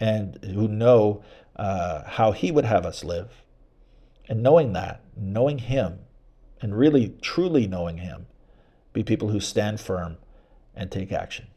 and 0.00 0.42
who 0.44 0.66
know 0.66 1.22
uh, 1.56 2.04
how 2.06 2.32
He 2.32 2.50
would 2.50 2.64
have 2.64 2.86
us 2.86 3.04
live. 3.04 3.44
And 4.30 4.42
knowing 4.42 4.72
that, 4.72 5.02
knowing 5.14 5.58
Him, 5.58 5.98
and 6.62 6.78
really 6.78 7.16
truly 7.20 7.66
knowing 7.66 7.98
Him, 7.98 8.28
be 8.94 9.04
people 9.04 9.28
who 9.28 9.40
stand 9.40 9.78
firm 9.78 10.16
and 10.74 10.90
take 10.90 11.12
action. 11.12 11.48